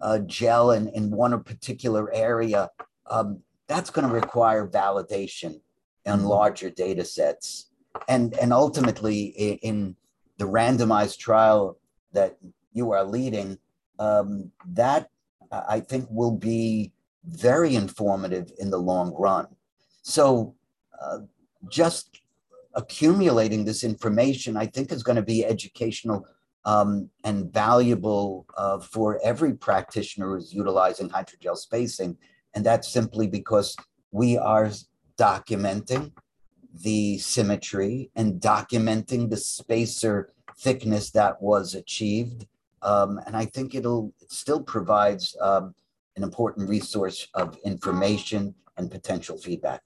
uh, 0.00 0.20
gel 0.20 0.70
in, 0.70 0.88
in 0.88 1.10
one 1.10 1.42
particular 1.42 2.12
area, 2.14 2.70
um, 3.10 3.40
that's 3.68 3.90
going 3.90 4.08
to 4.08 4.14
require 4.14 4.66
validation 4.66 5.60
and 6.06 6.26
larger 6.26 6.70
data 6.70 7.04
sets 7.04 7.69
and 8.08 8.34
and 8.34 8.52
ultimately 8.52 9.24
in 9.62 9.96
the 10.38 10.44
randomized 10.46 11.18
trial 11.18 11.78
that 12.12 12.38
you 12.72 12.92
are 12.92 13.04
leading, 13.04 13.58
um, 13.98 14.50
that 14.66 15.10
I 15.52 15.80
think 15.80 16.06
will 16.10 16.36
be 16.36 16.92
very 17.24 17.74
informative 17.74 18.50
in 18.58 18.70
the 18.70 18.78
long 18.78 19.14
run. 19.14 19.48
So, 20.02 20.54
uh, 21.00 21.18
just 21.68 22.20
accumulating 22.74 23.64
this 23.64 23.84
information, 23.84 24.56
I 24.56 24.66
think, 24.66 24.92
is 24.92 25.02
going 25.02 25.16
to 25.16 25.22
be 25.22 25.44
educational 25.44 26.26
um, 26.64 27.10
and 27.24 27.52
valuable 27.52 28.46
uh, 28.56 28.78
for 28.80 29.20
every 29.24 29.54
practitioner 29.54 30.34
who's 30.34 30.54
utilizing 30.54 31.08
hydrogel 31.08 31.56
spacing. 31.56 32.16
And 32.54 32.64
that's 32.64 32.92
simply 32.92 33.26
because 33.26 33.76
we 34.10 34.38
are 34.38 34.70
documenting 35.18 36.12
the 36.74 37.18
symmetry 37.18 38.10
and 38.14 38.40
documenting 38.40 39.30
the 39.30 39.36
spacer 39.36 40.32
thickness 40.58 41.10
that 41.10 41.40
was 41.42 41.74
achieved. 41.74 42.46
Um, 42.82 43.20
and 43.26 43.36
I 43.36 43.44
think 43.46 43.74
it'll 43.74 44.12
it 44.20 44.32
still 44.32 44.62
provides 44.62 45.36
um, 45.40 45.74
an 46.16 46.22
important 46.22 46.68
resource 46.68 47.28
of 47.34 47.56
information 47.64 48.54
and 48.76 48.90
potential 48.90 49.36
feedback. 49.36 49.82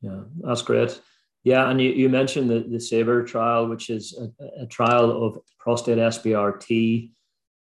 Yeah, 0.00 0.20
that's 0.40 0.62
great. 0.62 1.00
Yeah, 1.44 1.70
and 1.70 1.80
you, 1.80 1.90
you 1.90 2.08
mentioned 2.08 2.50
the, 2.50 2.60
the 2.60 2.80
SAVOR 2.80 3.24
trial, 3.24 3.68
which 3.68 3.88
is 3.88 4.18
a, 4.18 4.62
a 4.64 4.66
trial 4.66 5.24
of 5.24 5.38
prostate 5.58 5.98
SBRT, 5.98 7.10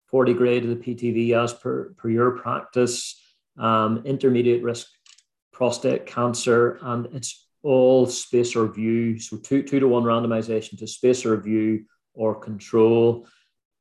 40 0.06 0.34
grade 0.34 0.64
of 0.64 0.70
the 0.70 0.76
PTV 0.76 1.42
as 1.42 1.54
per, 1.54 1.94
per 1.96 2.10
your 2.10 2.32
practice, 2.32 3.20
um, 3.58 4.02
intermediate 4.04 4.62
risk 4.62 4.86
prostate 5.52 6.06
cancer, 6.06 6.78
and 6.82 7.06
it's 7.12 7.46
all 7.62 8.06
SpaceOAR 8.06 8.74
Vue. 8.74 9.18
So 9.18 9.36
two, 9.36 9.62
two 9.62 9.80
to 9.80 9.88
one 9.88 10.04
randomization 10.04 10.78
to 10.78 10.84
SpaceOAR 10.86 11.42
Vue 11.42 11.84
or 12.14 12.34
control. 12.34 13.26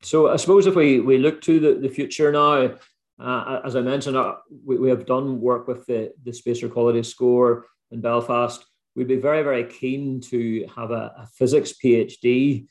So 0.02 0.28
I 0.28 0.36
suppose 0.36 0.66
if 0.66 0.74
we, 0.74 1.00
we 1.00 1.18
look 1.18 1.40
to 1.42 1.60
the, 1.60 1.74
the 1.74 1.88
future 1.88 2.32
now, 2.32 2.76
uh, 3.20 3.60
as 3.64 3.76
I 3.76 3.80
mentioned, 3.80 4.16
uh, 4.16 4.36
we, 4.64 4.78
we 4.78 4.88
have 4.88 5.06
done 5.06 5.40
work 5.40 5.68
with 5.68 5.84
the, 5.86 6.12
the 6.24 6.32
spacer 6.32 6.68
quality 6.68 7.02
score 7.02 7.66
in 7.90 8.00
Belfast. 8.00 8.64
We'd 8.96 9.08
be 9.08 9.16
very, 9.16 9.42
very 9.42 9.64
keen 9.64 10.20
to 10.22 10.66
have 10.74 10.90
a, 10.90 11.12
a 11.18 11.28
physics 11.34 11.74
PhD 11.82 12.66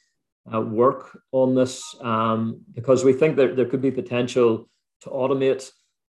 uh, 0.52 0.62
work 0.62 1.20
on 1.32 1.54
this 1.54 1.96
um, 2.02 2.62
because 2.74 3.04
we 3.04 3.14
think 3.14 3.36
that 3.36 3.56
there 3.56 3.66
could 3.66 3.82
be 3.82 3.92
potential 3.92 4.68
to 5.02 5.10
automate 5.10 5.72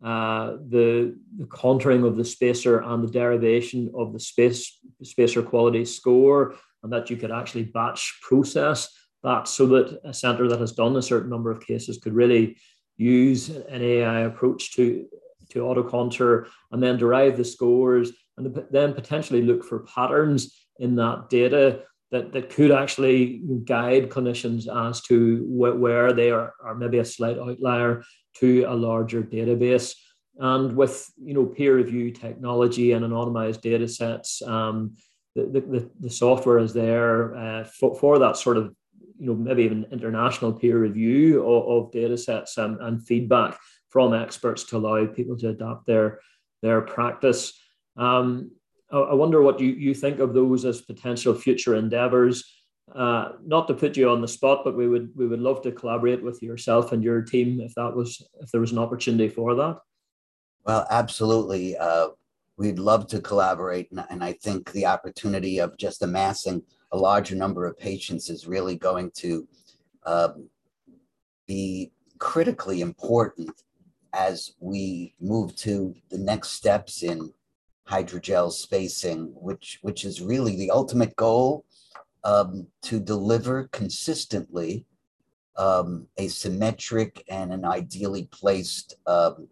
uh, 0.03 0.57
the, 0.69 1.17
the 1.37 1.45
contouring 1.47 2.07
of 2.07 2.17
the 2.17 2.25
spacer 2.25 2.81
and 2.81 3.05
the 3.05 3.13
derivation 3.13 3.91
of 3.95 4.13
the 4.13 4.21
space 4.21 4.79
spacer 5.03 5.43
quality 5.43 5.85
score, 5.85 6.55
and 6.83 6.93
that 6.93 7.11
you 7.11 7.17
could 7.17 7.31
actually 7.31 7.65
batch 7.65 8.19
process 8.23 8.89
that 9.23 9.47
so 9.47 9.67
that 9.67 10.01
a 10.05 10.15
center 10.15 10.49
that 10.49 10.61
has 10.61 10.73
done 10.73 10.97
a 10.97 11.03
certain 11.03 11.31
number 11.31 11.51
of 11.51 11.67
cases 11.67 11.99
could 11.99 12.15
really 12.15 12.57
use 12.97 13.49
an 13.49 13.83
AI 13.83 14.21
approach 14.21 14.73
to, 14.75 15.07
to 15.51 15.61
auto 15.61 15.83
contour 15.83 16.47
and 16.73 16.83
then 16.83 16.97
derive 16.97 17.37
the 17.37 17.45
scores 17.45 18.13
and 18.37 18.55
then 18.71 18.95
potentially 18.95 19.43
look 19.43 19.65
for 19.65 19.81
patterns 19.81 20.67
in 20.79 20.97
that 20.97 21.29
data 21.29 21.83
that, 22.11 22.33
that 22.33 22.51
could 22.51 22.71
actually 22.71 23.43
guide 23.65 24.11
clinicians 24.11 24.67
as 24.89 25.01
to 25.03 25.45
wh- 25.45 25.79
where 25.79 26.13
they 26.13 26.31
are, 26.31 26.55
are 26.63 26.75
maybe 26.75 26.99
a 26.99 27.05
slight 27.05 27.39
outlier 27.39 28.03
to 28.37 28.65
a 28.65 28.75
larger 28.75 29.23
database. 29.23 29.95
And 30.39 30.77
with 30.77 31.11
you 31.23 31.35
know 31.35 31.47
peer 31.47 31.77
review 31.77 32.11
technology 32.13 32.93
and 32.93 33.05
anonymized 33.05 33.61
data 33.61 33.87
sets, 33.89 34.41
um, 34.43 34.97
the, 35.35 35.61
the, 35.61 35.91
the 36.01 36.11
software 36.11 36.59
is 36.59 36.73
there 36.73 37.37
uh, 37.37 37.65
for, 37.65 37.95
for 37.95 38.19
that 38.19 38.37
sort 38.37 38.57
of 38.57 38.75
you 39.19 39.27
know 39.27 39.35
maybe 39.35 39.65
even 39.65 39.87
international 39.93 40.53
peer 40.53 40.79
review 40.79 41.43
of, 41.47 41.87
of 41.87 41.93
data 41.93 42.17
sets 42.17 42.57
and, 42.57 42.81
and 42.81 43.07
feedback 43.07 43.59
from 43.91 44.15
experts 44.15 44.65
to 44.65 44.77
allow 44.79 45.05
people 45.07 45.37
to 45.37 45.51
adapt 45.51 45.87
their 45.87 46.21
their 46.63 46.81
practice. 46.81 47.53
Um, 47.97 48.53
I, 48.91 48.99
I 48.99 49.15
wonder 49.15 49.43
what 49.43 49.61
you, 49.61 49.69
you 49.69 49.95
think 49.95 50.21
of 50.21 50.35
those 50.35 50.65
as 50.65 50.81
potential 50.81 51.35
future 51.35 51.75
endeavors. 51.75 52.45
Uh, 52.95 53.33
not 53.45 53.69
to 53.69 53.75
put 53.75 53.97
you 53.97 54.11
on 54.11 54.21
the 54.21 54.29
spot, 54.29 54.63
but 54.65 54.77
we 54.77 54.89
would 54.89 55.11
we 55.15 55.27
would 55.27 55.41
love 55.41 55.63
to 55.63 55.71
collaborate 55.71 56.23
with 56.23 56.43
yourself 56.43 56.93
and 56.93 57.05
your 57.05 57.23
team 57.23 57.61
if 57.61 57.75
that 57.75 57.95
was 57.95 58.21
if 58.41 58.51
there 58.51 58.61
was 58.61 58.73
an 58.73 58.79
opportunity 58.79 59.29
for 59.29 59.55
that. 59.55 59.79
Well, 60.65 60.87
absolutely. 60.91 61.77
Uh, 61.77 62.09
we'd 62.57 62.79
love 62.79 63.07
to 63.09 63.21
collaborate, 63.21 63.91
and, 63.91 64.05
and 64.11 64.25
I 64.25 64.33
think 64.33 64.73
the 64.73 64.87
opportunity 64.87 65.61
of 65.61 65.77
just 65.77 66.03
amassing 66.03 66.63
a 66.93 66.97
larger 66.97 67.37
number 67.37 67.65
of 67.65 67.79
patients 67.79 68.29
is 68.29 68.49
really 68.49 68.75
going 68.75 69.13
to 69.19 69.47
um, 70.05 70.49
be 71.47 71.93
critically 72.19 72.81
important 72.81 73.51
as 74.13 74.53
we 74.59 75.15
move 75.21 75.55
to 75.57 75.95
the 76.11 76.19
next 76.19 76.51
steps 76.51 77.05
in 77.05 77.33
hydrogel 77.89 78.51
spacing, 78.51 79.33
which 79.35 79.79
which 79.83 80.05
is 80.05 80.21
really 80.21 80.57
the 80.57 80.71
ultimate 80.71 81.15
goal 81.15 81.65
um, 82.25 82.67
to 82.83 83.01
deliver 83.01 83.69
consistently 83.69 84.85
um, 85.57 86.07
a 86.17 86.29
symmetric 86.29 87.25
and 87.29 87.53
an 87.53 87.65
ideally 87.65 88.29
placed 88.31 88.95
um, 89.07 89.49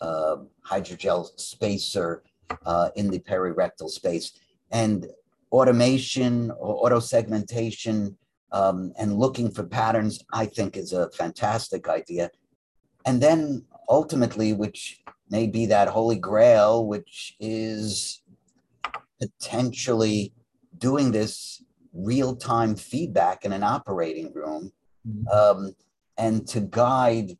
uh, 0.00 0.36
hydrogel 0.68 1.28
spacer 1.38 2.22
uh, 2.64 2.90
in 2.96 3.10
the 3.10 3.20
perirectal 3.20 3.88
space. 3.88 4.32
And 4.70 5.06
automation 5.52 6.50
or 6.50 6.86
auto 6.86 7.00
segmentation 7.00 8.16
um, 8.52 8.92
and 8.98 9.18
looking 9.18 9.50
for 9.50 9.64
patterns, 9.64 10.24
I 10.32 10.46
think, 10.46 10.76
is 10.76 10.92
a 10.92 11.10
fantastic 11.10 11.88
idea. 11.88 12.30
And 13.04 13.22
then 13.22 13.64
ultimately, 13.88 14.52
which 14.52 15.02
may 15.30 15.46
be 15.46 15.66
that 15.66 15.88
holy 15.88 16.16
grail, 16.16 16.86
which 16.86 17.36
is 17.40 18.22
potentially 19.20 20.32
doing 20.78 21.10
this 21.12 21.62
real 21.96 22.36
time 22.36 22.76
feedback 22.76 23.44
in 23.44 23.52
an 23.52 23.62
operating 23.62 24.32
room 24.32 24.72
mm-hmm. 25.06 25.26
um, 25.28 25.74
and 26.18 26.46
to 26.48 26.60
guide 26.60 27.36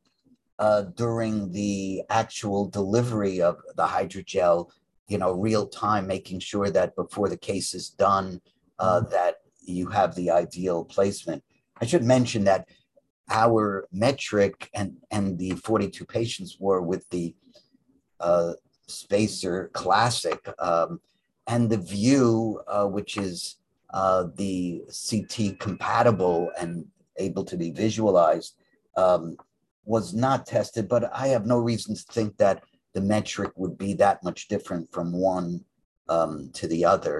uh, 0.59 0.83
during 0.95 1.53
the 1.53 2.03
actual 2.09 2.69
delivery 2.69 3.43
of 3.43 3.59
the 3.77 3.87
hydrogel, 3.87 4.71
you 5.09 5.19
know, 5.19 5.33
real 5.33 5.67
time, 5.67 6.07
making 6.07 6.41
sure 6.41 6.71
that 6.71 6.97
before 6.97 7.29
the 7.29 7.37
case 7.37 7.75
is 7.75 7.91
done, 7.91 8.41
uh, 8.79 9.01
mm-hmm. 9.01 9.11
that 9.11 9.37
you 9.63 9.87
have 9.89 10.15
the 10.15 10.31
ideal 10.31 10.85
placement. 10.85 11.43
I 11.81 11.87
should 11.87 12.05
mention 12.05 12.45
that 12.45 12.69
our 13.29 13.87
metric 13.93 14.71
and, 14.75 14.97
and 15.11 15.39
the 15.39 15.51
42 15.51 16.05
patients 16.05 16.57
were 16.59 16.81
with 16.81 17.09
the 17.11 17.35
uh, 18.21 18.53
SpaceOAR 18.89 19.73
Classic 19.73 20.49
um, 20.59 21.01
and 21.47 21.69
the 21.69 21.79
Vue, 21.79 22.61
uh, 22.67 22.87
which 22.87 23.17
is 23.17 23.57
uh, 23.99 24.23
the 24.43 24.83
CT 25.09 25.35
compatible 25.67 26.41
and 26.61 26.71
able 27.27 27.45
to 27.51 27.57
be 27.57 27.71
visualized. 27.85 28.53
Um, 29.05 29.25
was 29.95 30.07
not 30.27 30.47
tested, 30.55 30.85
but 30.95 31.03
I 31.23 31.27
have 31.35 31.47
no 31.47 31.59
reason 31.71 31.95
to 31.97 32.05
think 32.17 32.31
that 32.37 32.57
the 32.95 33.01
metric 33.15 33.53
would 33.61 33.77
be 33.87 33.93
that 33.95 34.19
much 34.29 34.41
different 34.49 34.85
from 34.95 35.09
one 35.35 35.49
um, 36.17 36.33
to 36.59 36.65
the 36.73 36.83
other. 36.95 37.17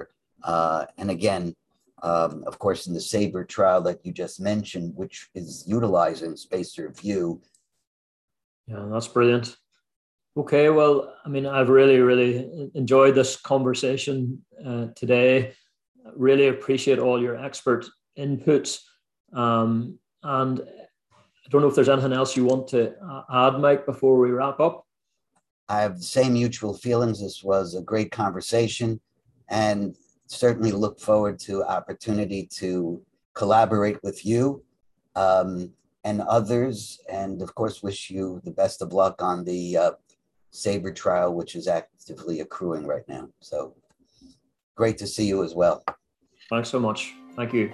Uh, 0.53 0.81
and 0.99 1.09
again, 1.17 1.45
Um, 2.03 2.43
of 2.45 2.55
course, 2.59 2.81
in 2.87 2.93
the 2.93 3.01
SABRE 3.11 3.47
trial 3.47 3.81
that 3.81 3.99
you 4.05 4.11
just 4.23 4.39
mentioned, 4.39 4.89
which 5.01 5.17
is 5.33 5.65
utilizing 5.65 6.33
SpaceOAR 6.35 6.89
Vue. 7.01 7.41
Yeah, 8.67 8.85
that's 8.91 9.07
brilliant. 9.07 9.57
Okay, 10.35 10.69
well, 10.69 10.95
I 11.25 11.29
mean, 11.33 11.45
I've 11.47 11.69
really, 11.69 11.99
really 11.99 12.33
enjoyed 12.75 13.15
this 13.15 13.31
conversation 13.35 14.45
uh, 14.63 14.85
today. 15.01 15.53
Really 16.15 16.47
appreciate 16.47 16.99
all 16.99 17.21
your 17.21 17.37
expert 17.37 17.85
inputs. 18.17 18.79
Um, 19.33 19.99
and 20.23 20.61
I 20.61 21.49
don't 21.49 21.61
know 21.61 21.67
if 21.67 21.75
there's 21.75 21.89
anything 21.89 22.13
else 22.13 22.35
you 22.35 22.45
want 22.45 22.67
to 22.69 22.93
uh, 22.99 23.23
add, 23.31 23.59
Mike, 23.59 23.85
before 23.85 24.17
we 24.17 24.31
wrap 24.31 24.59
up. 24.59 24.85
I 25.69 25.81
have 25.81 25.97
the 25.97 26.03
same 26.03 26.33
mutual 26.33 26.73
feelings. 26.73 27.21
This 27.21 27.43
was 27.43 27.75
a 27.75 27.81
great 27.81 28.11
conversation 28.11 28.99
and 29.49 29.95
certainly 30.27 30.71
look 30.71 30.99
forward 30.99 31.39
to 31.39 31.63
opportunity 31.63 32.45
to 32.45 33.01
collaborate 33.33 34.01
with 34.03 34.25
you 34.25 34.63
um, 35.15 35.71
and 36.03 36.21
others. 36.21 36.99
And 37.09 37.41
of 37.41 37.53
course, 37.55 37.83
wish 37.83 38.09
you 38.09 38.41
the 38.43 38.51
best 38.51 38.81
of 38.81 38.93
luck 38.93 39.21
on 39.21 39.43
the 39.43 39.77
uh, 39.77 39.91
SABRE 40.51 40.93
trial, 40.95 41.33
which 41.33 41.55
is 41.55 41.67
actively 41.67 42.39
accruing 42.41 42.85
right 42.85 43.07
now. 43.07 43.29
So 43.39 43.75
great 44.77 44.97
to 44.99 45.07
see 45.07 45.25
you 45.25 45.43
as 45.43 45.55
well. 45.55 45.83
Thanks 46.49 46.69
so 46.69 46.79
much. 46.79 47.13
Thank 47.35 47.51
you. 47.51 47.73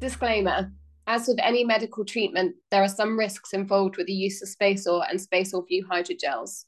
Disclaimer 0.00 0.72
As 1.06 1.28
with 1.28 1.38
any 1.40 1.64
medical 1.64 2.04
treatment, 2.04 2.56
there 2.70 2.82
are 2.82 2.88
some 2.88 3.16
risks 3.16 3.52
involved 3.52 3.96
with 3.98 4.06
the 4.06 4.12
use 4.12 4.42
of 4.42 4.48
SpaceOAR 4.48 5.04
and 5.08 5.20
SpaceOAR 5.20 5.68
Vue 5.68 5.84
hydrogels. 5.84 6.64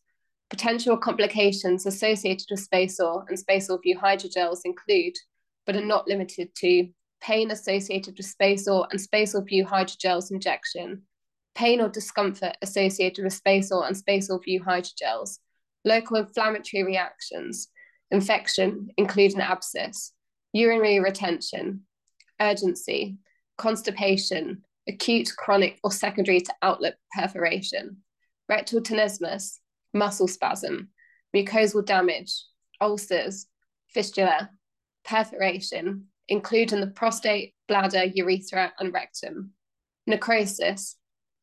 Potential 0.51 0.97
complications 0.97 1.87
associated 1.87 2.47
with 2.51 2.69
SpaceOAR 2.69 3.25
and 3.29 3.39
SpaceOAR 3.39 3.81
Vue 3.83 3.99
hydrogels 3.99 4.61
include, 4.65 5.15
but 5.67 5.75
are 5.75 5.85
not 5.85 6.07
limited 6.07 6.55
to, 6.57 6.89
pain 7.25 7.51
associated 7.51 8.19
with 8.19 8.35
SpaceOAR 8.39 8.87
and 8.91 9.01
SpaceOAR 9.01 9.49
Vue 9.49 9.65
hydrogels 9.65 10.31
injection, 10.31 11.03
pain 11.55 11.81
or 11.81 11.89
discomfort 11.89 12.55
associated 12.61 13.25
with 13.25 13.43
SpaceOAR 13.43 13.87
and 13.87 13.97
SpaceOAR 13.97 14.45
Vue 14.45 14.63
hydrogels, 14.63 15.39
local 15.87 16.19
inflammatory 16.19 16.83
reactions, 16.83 17.69
infection, 18.11 18.89
including 18.99 19.41
abscess, 19.41 20.13
urinary 20.53 21.01
retention, 21.01 21.81
urgency, 22.41 23.17
constipation, 23.57 24.63
acute, 24.87 25.33
chronic, 25.39 25.79
or 25.83 25.91
secondary 25.91 26.43
to 26.43 26.53
outlet 26.61 26.97
perforation, 27.17 27.97
rectal 28.51 28.83
tenesmus, 28.83 29.61
muscle 29.95 30.29
spasm, 30.29 30.91
mucosal 31.35 31.85
damage, 31.87 32.45
ulcers, 32.83 33.47
fistula, 33.89 34.51
perforation, 35.07 36.09
including 36.29 36.81
the 36.81 36.87
prostate, 36.89 37.55
bladder, 37.69 38.05
urethra, 38.05 38.73
and 38.79 38.93
rectum, 38.93 39.53
necrosis, 40.07 40.97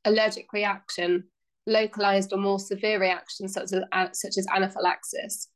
allergic 0.06 0.52
reaction, 0.54 1.26
localized 1.68 2.34
or 2.34 2.40
more 2.40 2.60
severe 2.60 3.00
reactions 3.00 3.54
such 3.54 3.72
as, 3.74 3.84
uh, 3.92 4.08
such 4.14 4.38
as 4.38 4.48
anaphylaxis, 4.54 5.48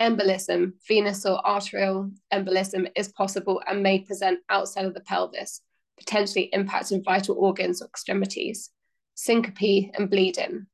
embolism, 0.00 0.72
venous 0.86 1.26
or 1.26 1.44
arterial 1.46 2.10
embolism 2.32 2.90
is 2.96 3.08
possible 3.08 3.60
and 3.66 3.82
may 3.82 3.98
present 3.98 4.40
outside 4.48 4.84
of 4.84 4.94
the 4.94 5.00
pelvis, 5.00 5.60
potentially 5.98 6.50
impacting 6.54 7.04
vital 7.04 7.36
organs 7.38 7.82
or 7.82 7.86
extremities, 7.86 8.70
syncope, 9.14 9.90
and 9.94 10.08
bleeding. 10.08 10.66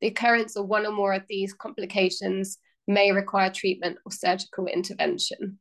The 0.00 0.08
occurrence 0.08 0.56
of 0.56 0.66
one 0.66 0.86
or 0.86 0.92
more 0.92 1.12
of 1.12 1.22
these 1.28 1.52
complications 1.52 2.58
may 2.88 3.12
require 3.12 3.50
treatment 3.50 3.98
or 4.04 4.10
surgical 4.10 4.66
intervention. 4.66 5.60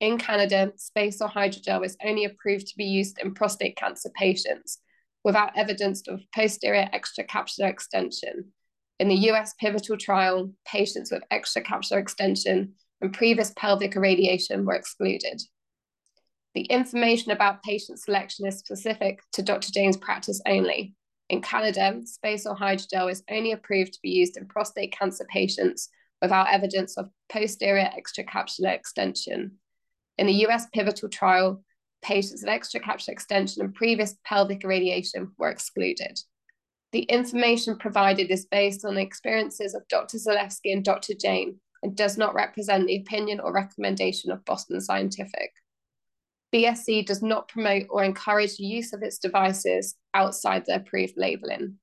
In 0.00 0.18
Canada, 0.18 0.72
SpaceOAR 0.76 1.32
hydrogel 1.32 1.84
is 1.86 1.96
only 2.04 2.24
approved 2.24 2.66
to 2.66 2.76
be 2.76 2.84
used 2.84 3.18
in 3.20 3.34
prostate 3.34 3.76
cancer 3.76 4.10
patients 4.14 4.78
without 5.24 5.56
evidence 5.56 6.02
of 6.08 6.20
posterior 6.34 6.88
extracapsular 6.92 7.70
extension. 7.70 8.52
In 8.98 9.08
the 9.08 9.30
US 9.30 9.54
pivotal 9.58 9.96
trial, 9.96 10.52
patients 10.66 11.10
with 11.10 11.22
extracapsular 11.32 11.98
extension 11.98 12.74
and 13.02 13.12
previous 13.12 13.52
pelvic 13.56 13.96
irradiation 13.96 14.64
were 14.64 14.74
excluded. 14.74 15.42
The 16.54 16.62
information 16.62 17.32
about 17.32 17.62
patient 17.62 18.00
selection 18.00 18.46
is 18.46 18.58
specific 18.58 19.20
to 19.32 19.42
Dr. 19.42 19.72
Jain's 19.72 19.96
practice 19.96 20.40
only. 20.46 20.94
In 21.28 21.42
Canada, 21.42 22.00
SpaceOAR 22.04 22.58
hydrogel 22.58 23.10
is 23.10 23.24
only 23.30 23.52
approved 23.52 23.94
to 23.94 23.98
be 24.02 24.10
used 24.10 24.36
in 24.36 24.46
prostate 24.46 24.92
cancer 24.96 25.26
patients 25.28 25.88
without 26.20 26.52
evidence 26.52 26.96
of 26.96 27.10
posterior 27.30 27.90
extracapsular 27.98 28.72
extension. 28.72 29.58
In 30.18 30.26
the 30.26 30.46
US 30.46 30.66
pivotal 30.72 31.08
trial, 31.08 31.64
patients 32.02 32.44
with 32.44 32.50
extracapsular 32.50 33.08
extension 33.08 33.62
and 33.62 33.74
previous 33.74 34.14
pelvic 34.24 34.62
irradiation 34.62 35.32
were 35.38 35.50
excluded. 35.50 36.20
The 36.92 37.02
information 37.02 37.78
provided 37.78 38.30
is 38.30 38.44
based 38.44 38.84
on 38.84 38.94
the 38.94 39.00
experiences 39.00 39.74
of 39.74 39.88
Dr. 39.88 40.18
Zelefsky 40.18 40.72
and 40.72 40.84
Dr. 40.84 41.14
Jane 41.18 41.58
and 41.82 41.96
does 41.96 42.16
not 42.16 42.34
represent 42.34 42.86
the 42.86 42.96
opinion 42.96 43.40
or 43.40 43.52
recommendation 43.52 44.30
of 44.30 44.44
Boston 44.44 44.80
Scientific. 44.80 45.52
BSC 46.54 47.06
does 47.06 47.22
not 47.22 47.48
promote 47.48 47.86
or 47.88 48.04
encourage 48.04 48.56
the 48.56 48.64
use 48.64 48.92
of 48.92 49.02
its 49.02 49.18
devices 49.18 49.94
outside 50.14 50.64
the 50.66 50.76
approved 50.76 51.14
labeling. 51.16 51.76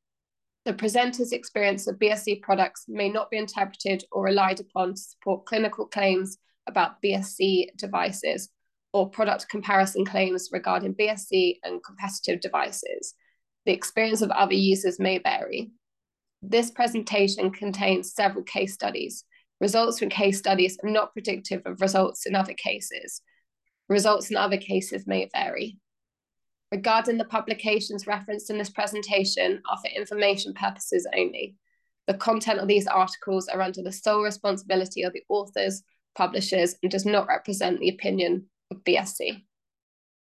The 0.65 0.73
presenter's 0.73 1.31
experience 1.31 1.87
of 1.87 1.97
BSC 1.97 2.41
products 2.41 2.85
may 2.87 3.09
not 3.09 3.31
be 3.31 3.37
interpreted 3.37 4.03
or 4.11 4.23
relied 4.23 4.59
upon 4.59 4.93
to 4.93 5.01
support 5.01 5.45
clinical 5.45 5.87
claims 5.87 6.37
about 6.67 7.01
BSC 7.01 7.75
devices 7.75 8.49
or 8.93 9.09
product 9.09 9.49
comparison 9.49 10.05
claims 10.05 10.49
regarding 10.51 10.95
BSC 10.95 11.55
and 11.63 11.83
competitive 11.83 12.41
devices. 12.41 13.15
The 13.65 13.73
experience 13.73 14.21
of 14.21 14.31
other 14.31 14.53
users 14.53 14.99
may 14.99 15.17
vary. 15.17 15.71
This 16.41 16.71
presentation 16.71 17.51
contains 17.51 18.13
several 18.13 18.43
case 18.43 18.73
studies. 18.73 19.23
Results 19.59 19.99
from 19.99 20.09
case 20.09 20.39
studies 20.39 20.77
are 20.83 20.89
not 20.89 21.13
predictive 21.13 21.61
of 21.65 21.81
results 21.81 22.25
in 22.25 22.35
other 22.35 22.53
cases. 22.53 23.21
Results 23.89 24.29
in 24.29 24.37
other 24.37 24.57
cases 24.57 25.05
may 25.05 25.29
vary. 25.33 25.77
Regarding 26.71 27.17
the 27.17 27.25
publications 27.25 28.07
referenced 28.07 28.49
in 28.49 28.57
this 28.57 28.69
presentation 28.69 29.61
are 29.69 29.77
for 29.77 29.89
information 29.89 30.53
purposes 30.53 31.07
only. 31.17 31.55
The 32.07 32.13
content 32.13 32.59
of 32.59 32.67
these 32.67 32.87
articles 32.87 33.47
are 33.47 33.61
under 33.61 33.81
the 33.81 33.91
sole 33.91 34.23
responsibility 34.23 35.03
of 35.03 35.13
the 35.13 35.23
authors, 35.29 35.83
publishers, 36.15 36.75
and 36.81 36.91
does 36.91 37.05
not 37.05 37.27
represent 37.27 37.79
the 37.79 37.89
opinion 37.89 38.45
of 38.71 38.83
BSC. 38.83 39.43